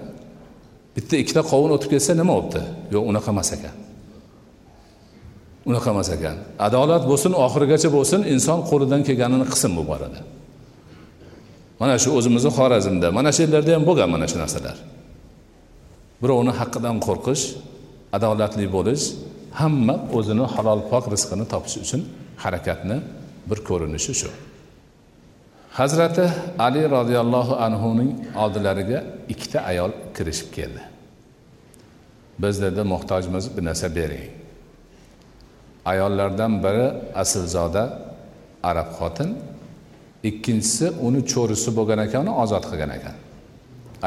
Bitta 0.95 1.15
ikkita 1.21 1.41
qovun 1.51 1.71
o'tib 1.75 1.89
ketsa 1.93 2.11
nima 2.19 2.33
bo'libdi 2.37 2.61
yo'q 2.93 3.03
unaqa 3.11 3.29
emas 3.35 3.49
ekan. 3.55 3.75
Unaqa 5.69 5.89
emas 5.93 6.09
ekan. 6.15 6.35
Adolat 6.67 7.03
bo'lsin 7.11 7.31
oxirigacha 7.45 7.89
bo'lsin 7.97 8.21
inson 8.33 8.59
qo'lidan 8.69 9.01
kelganini 9.07 9.45
qilsin 9.51 9.71
bu 9.77 9.83
borada. 9.91 10.19
Mana 11.81 11.95
shu 12.03 12.09
o'zimizni 12.17 12.51
xorazmda 12.57 13.07
mana 13.17 13.29
shu 13.35 13.41
yerlarda 13.45 13.71
ham 13.75 13.83
bo'lgan 13.89 14.09
mana 14.15 14.25
shu 14.31 14.37
narsalar. 14.43 14.77
Birovni 16.21 16.53
haqqidan 16.59 16.97
qo'rqish 17.07 17.43
adolatli 18.17 18.65
bo'lish 18.75 19.05
hamma 19.59 19.95
o'zini 20.17 20.45
halol 20.53 20.81
pok 20.91 21.03
rizqini 21.13 21.45
topish 21.53 21.77
uchun 21.83 22.01
harakatni 22.43 22.97
bir 23.49 23.59
ko'rinishi 23.69 24.13
shu. 24.21 24.29
Hazrati 25.79 26.25
ali 26.59 26.89
roziyallohu 26.89 27.53
anhuning 27.55 28.11
oldilariga 28.43 29.03
ikkita 29.29 29.59
ayol 29.71 29.91
kirishib 30.17 30.49
keldi. 30.57 30.81
Biz 32.39 32.61
dedi 32.61 32.81
muhtojmiz 32.93 33.57
bir 33.57 33.63
narsa 33.65 33.95
bering 33.95 34.29
ayollardan 35.85 36.53
biri 36.63 36.87
aslzoda 37.21 37.83
arab 38.63 38.89
xotin 38.99 39.29
ikkinchisi 40.29 40.87
uni 41.07 41.21
cho'risi 41.33 41.69
bo'lgan 41.77 41.99
ekan 42.05 42.21
uni 42.25 42.33
ozod 42.43 42.63
qilgan 42.69 42.91
ekan. 42.97 43.15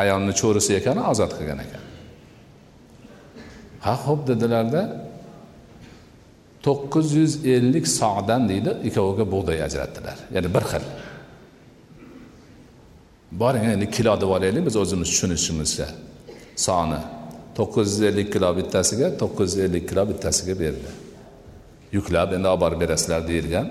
Ayolni 0.02 0.32
cho'risi 0.40 0.72
ekan 0.80 0.96
ozod 1.12 1.32
qilgan 1.38 1.60
ekan. 1.66 1.84
Ha 3.84 3.94
ho'p 4.06 4.20
dedilarda 4.30 4.82
to'qqiz 6.66 7.08
yuz 7.20 7.32
ellik 7.54 7.86
sodan 7.98 8.42
deydi 8.50 8.70
ikkoviga 8.88 9.24
bug'doy 9.34 9.58
ajratdilar. 9.66 10.18
Ya'ni 10.34 10.48
bir 10.56 10.64
xil. 10.72 10.84
Boring 13.32 13.64
endi 13.64 13.90
kilo 13.90 14.20
deb 14.20 14.30
olaylik 14.36 14.66
biz 14.66 14.76
o'zimiz 14.76 15.08
tushunishimizcha 15.12 15.86
soni. 16.66 17.00
to'qqiz 17.58 17.88
yuz 17.92 18.02
ellik 18.10 18.28
kilo 18.34 18.50
bittasiga 18.58 19.06
to'qqiz 19.22 19.50
yuz 19.56 19.64
ellik 19.66 19.84
kilo 19.90 20.02
bittasiga 20.10 20.54
berdi. 20.62 20.90
Yuklab 21.96 22.32
endi 22.36 22.48
olib 22.48 22.60
borib 22.64 22.80
berasizlar 22.84 23.20
deyilgan. 23.30 23.66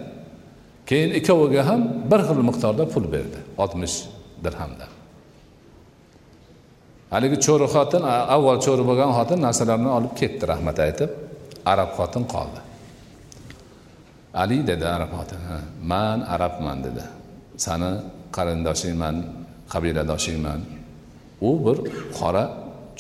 Keyin 0.89 1.12
ikkoviga 1.20 1.62
ham 1.70 1.82
bir 2.12 2.22
xil 2.28 2.39
miqdorda 2.49 2.84
pul 2.93 3.05
berdi 3.16 3.39
oltmish 3.64 3.95
dirhamda 4.45 4.86
haligi 7.14 7.38
cho'ri 7.45 7.68
xotin 7.76 8.03
avval 8.36 8.57
cho'ri 8.66 8.84
bo'lgan 8.89 9.12
xotin 9.18 9.39
narsalarni 9.47 9.89
olib 9.97 10.14
ketdi 10.20 10.43
rahmat 10.51 10.78
aytib. 10.86 11.10
Arab 11.72 11.89
xotin 11.97 12.24
qoldi. 12.34 12.60
Ali 14.43 14.60
dedi 14.70 14.86
arab 14.95 15.12
xotin 15.18 15.41
man 15.91 16.20
arabman 16.36 16.78
dedi. 16.88 17.03
Sani 17.66 17.91
qarindoshingman 18.36 19.16
qabiladoshingman 19.74 20.59
u 21.47 21.51
bir 21.65 21.78
qora 22.17 22.43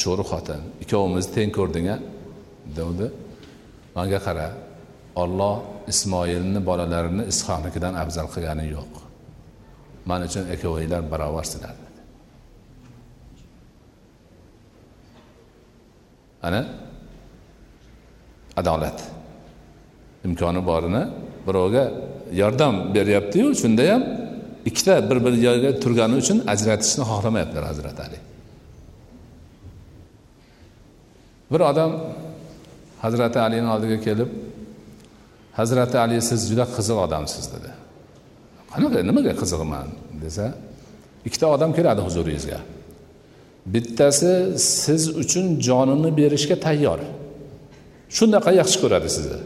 cho'ri 0.01 0.23
xotin. 0.31 0.61
Ikkovimizni 0.83 1.31
teng 1.37 1.51
ko'rding 1.57 1.87
a 1.95 1.97
degdi 2.77 3.07
manga 3.97 4.19
qara 4.27 4.47
olloh 5.23 5.55
ismoilni 5.91 6.59
bolalarini 6.69 7.23
ishoqnikidan 7.31 7.93
afzal 8.03 8.27
qilgani 8.33 8.65
yo'q. 8.75 8.93
Man 10.09 10.21
uchun 10.27 10.43
ikkovinglar 10.55 11.01
barobarsizlar 11.13 11.75
ana. 16.47 16.61
Adolat. 18.59 18.99
Imkoni 20.25 20.61
borini 20.65 21.03
birovga 21.47 21.83
yordam 22.41 22.75
beryaptiyu 22.95 23.55
shunda 23.61 23.83
ham 23.91 24.03
ikkita 24.65 25.09
bir 25.09 25.25
bir 25.25 25.33
joyga 25.45 25.79
turgani 25.79 26.15
uchun 26.21 26.37
ajratishni 26.47 27.03
xohlamayaptilar 27.11 27.63
hazrat 27.71 27.99
ali. 27.99 28.19
Bir 31.51 31.59
odam 31.59 31.91
hazrati 33.01 33.39
alini 33.39 33.69
oldiga 33.75 33.97
kelib 34.01 34.29
hazrati 35.53 35.97
ali 35.97 36.21
siz 36.21 36.49
juda 36.49 36.65
qiziq 36.75 36.97
odamsiz 37.05 37.45
dedi. 37.53 37.71
Qanaqa 38.73 38.99
nimaga 39.09 39.33
qiziqman 39.41 39.87
desa 40.23 40.45
ikkita 41.27 41.47
odam 41.55 41.71
keladi 41.77 42.01
huzuringizga. 42.07 42.59
Bittasi 43.73 44.33
siz 44.57 45.03
uchun 45.21 45.45
jonini 45.67 46.11
berishga 46.19 46.55
tayyor. 46.65 46.99
Shunaqa 48.17 48.51
yaxshi 48.61 48.77
ko'radi 48.83 49.09
sizni 49.17 49.39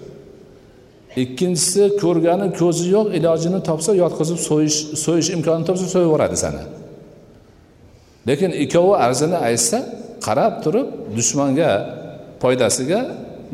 ikkinchisi 1.22 1.84
ko'rgani 2.01 2.47
ko'zi 2.59 2.86
yo'q 2.95 3.07
ilojini 3.18 3.59
topsa 3.70 3.91
yotqizib 4.03 4.39
so'yish 4.49 4.78
so'yish 5.05 5.30
imkonini 5.36 5.66
topsa 5.70 5.86
so'yib 5.93 6.07
yuboradi 6.07 6.38
sani 6.43 6.64
lekin 8.28 8.51
ikkovi 8.64 8.93
arzini 9.05 9.38
aytsa 9.47 9.78
qarab 10.26 10.53
turib 10.64 10.88
dushmanga 11.18 11.72
foydasiga 12.41 12.99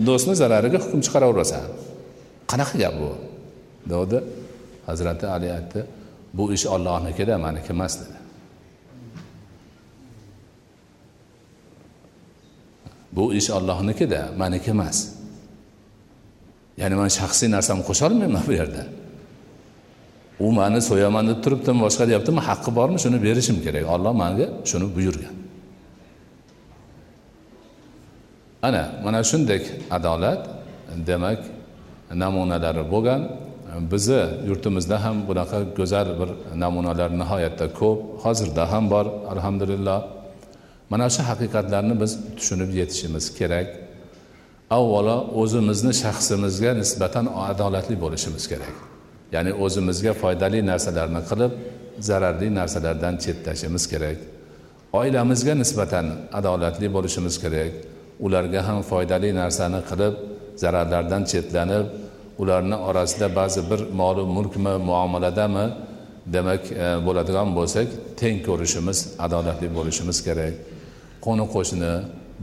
do'stni 0.07 0.33
zarariga 0.41 0.79
hukm 0.83 0.99
chiqaraverasan. 1.05 1.63
Qanaqa 2.51 2.75
gap 2.81 2.95
bu? 3.01 3.11
Degdi 3.91 4.19
hazrati 4.89 5.25
ali 5.35 5.47
aytdi 5.57 5.81
bu 6.37 6.43
ish 6.55 6.65
ollohnikida 6.75 7.37
maniki 7.45 7.69
emas 7.75 7.93
dedi. 8.01 8.17
Bu 13.15 13.33
ish 13.39 13.49
ollohnikida 13.57 14.21
maniki 14.41 14.69
emas. 14.75 14.97
Ya'ni 16.81 16.95
man 17.01 17.09
shaxsiy 17.19 17.49
narsamni 17.55 17.83
qo'sholmayman 17.89 18.43
bu 18.49 18.53
yerda. 18.59 18.83
U 20.45 20.47
mani 20.59 20.79
so'yaman 20.89 21.23
deb 21.29 21.39
turibdi 21.43 21.71
boshqa 21.85 22.03
deyaptimi 22.09 22.41
haqqi 22.49 22.71
bormi 22.79 22.99
shuni 23.03 23.17
berishim 23.25 23.57
kerak. 23.65 23.85
Olloh 23.93 24.13
manga 24.23 24.47
shuni 24.69 24.87
buyurgan. 24.95 25.35
Ana 28.67 28.83
mana 29.05 29.19
shunday 29.31 29.59
adolat 29.97 30.41
demak 31.09 31.39
namunalari 32.21 32.83
bo'lgan. 32.93 33.21
Bizni 33.91 34.21
yurtimizda 34.49 34.97
ham 35.03 35.17
bunaqa 35.29 35.59
go'zal 35.79 36.07
bir 36.19 36.29
namunalar 36.63 37.09
nihoyatda 37.21 37.65
ko'p 37.79 37.99
hozirda 38.23 38.63
ham 38.71 38.83
bor 38.93 39.05
alhamdulillah. 39.33 39.99
Mana 40.91 41.07
shu 41.15 41.21
haqiqatlarni 41.29 41.95
biz 42.01 42.11
tushunib 42.37 42.69
yetishimiz 42.79 43.25
kerak. 43.39 43.67
Avvalo 44.77 45.17
o'zimizni 45.41 45.93
shaxsimizga 46.01 46.71
nisbatan 46.81 47.25
adolatli 47.49 47.95
bo'lishimiz 48.03 48.45
kerak. 48.51 48.75
Ya'ni 49.33 49.51
o'zimizga 49.65 50.13
foydali 50.21 50.59
narsalarni 50.71 51.21
qilib 51.29 51.51
zararli 52.07 52.49
narsalardan 52.59 53.15
chetlashimiz 53.23 53.83
kerak. 53.91 54.17
Oilamizga 54.99 55.53
nisbatan 55.61 56.05
adolatli 56.39 56.87
bo'lishimiz 56.95 57.35
kerak. 57.43 57.71
Ularga 58.25 58.61
ham 58.67 58.79
foydali 58.91 59.29
narsani 59.41 59.81
qilib 59.89 60.13
zararlardan 60.61 61.23
chetlanib 61.31 61.85
ularni 62.41 62.77
orasida 62.89 63.27
ba'zi 63.39 63.61
bir 63.69 63.81
molu 63.99 64.23
mulkmi 64.35 64.73
muomaladami 64.89 65.65
demak 66.35 66.63
e, 66.71 66.87
bo'ladigan 67.05 67.49
bo'lsak 67.57 67.87
teng 68.19 68.37
ko'rishimiz 68.47 68.97
adolatli 69.25 69.67
bo'lishimiz 69.77 70.17
kerak. 70.27 70.53
Qo'ni 71.25 71.45
qo'shni 71.55 71.91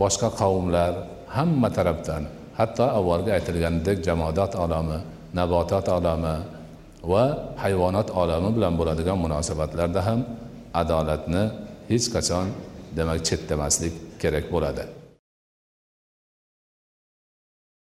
boshqa 0.02 0.28
qavmlar 0.40 0.92
hamma 1.36 1.68
tarafdan 1.76 2.22
hatto 2.58 2.84
avvalgi 2.98 3.30
aytilganidek 3.36 3.98
jamodat 4.08 4.52
olami 4.64 4.98
nabotot 5.38 5.88
olami 5.88 6.36
va 7.12 7.24
hayvonot 7.62 8.08
olami 8.22 8.48
bilan 8.56 8.74
bo'ladigan 8.80 9.18
munosabatlarda 9.24 10.00
ham 10.08 10.20
adolatni 10.80 11.42
hech 11.90 12.06
qachon 12.14 12.46
demak 12.96 13.20
chetlamaslik 13.28 13.94
kerak 14.22 14.46
bo'ladi. 14.54 14.84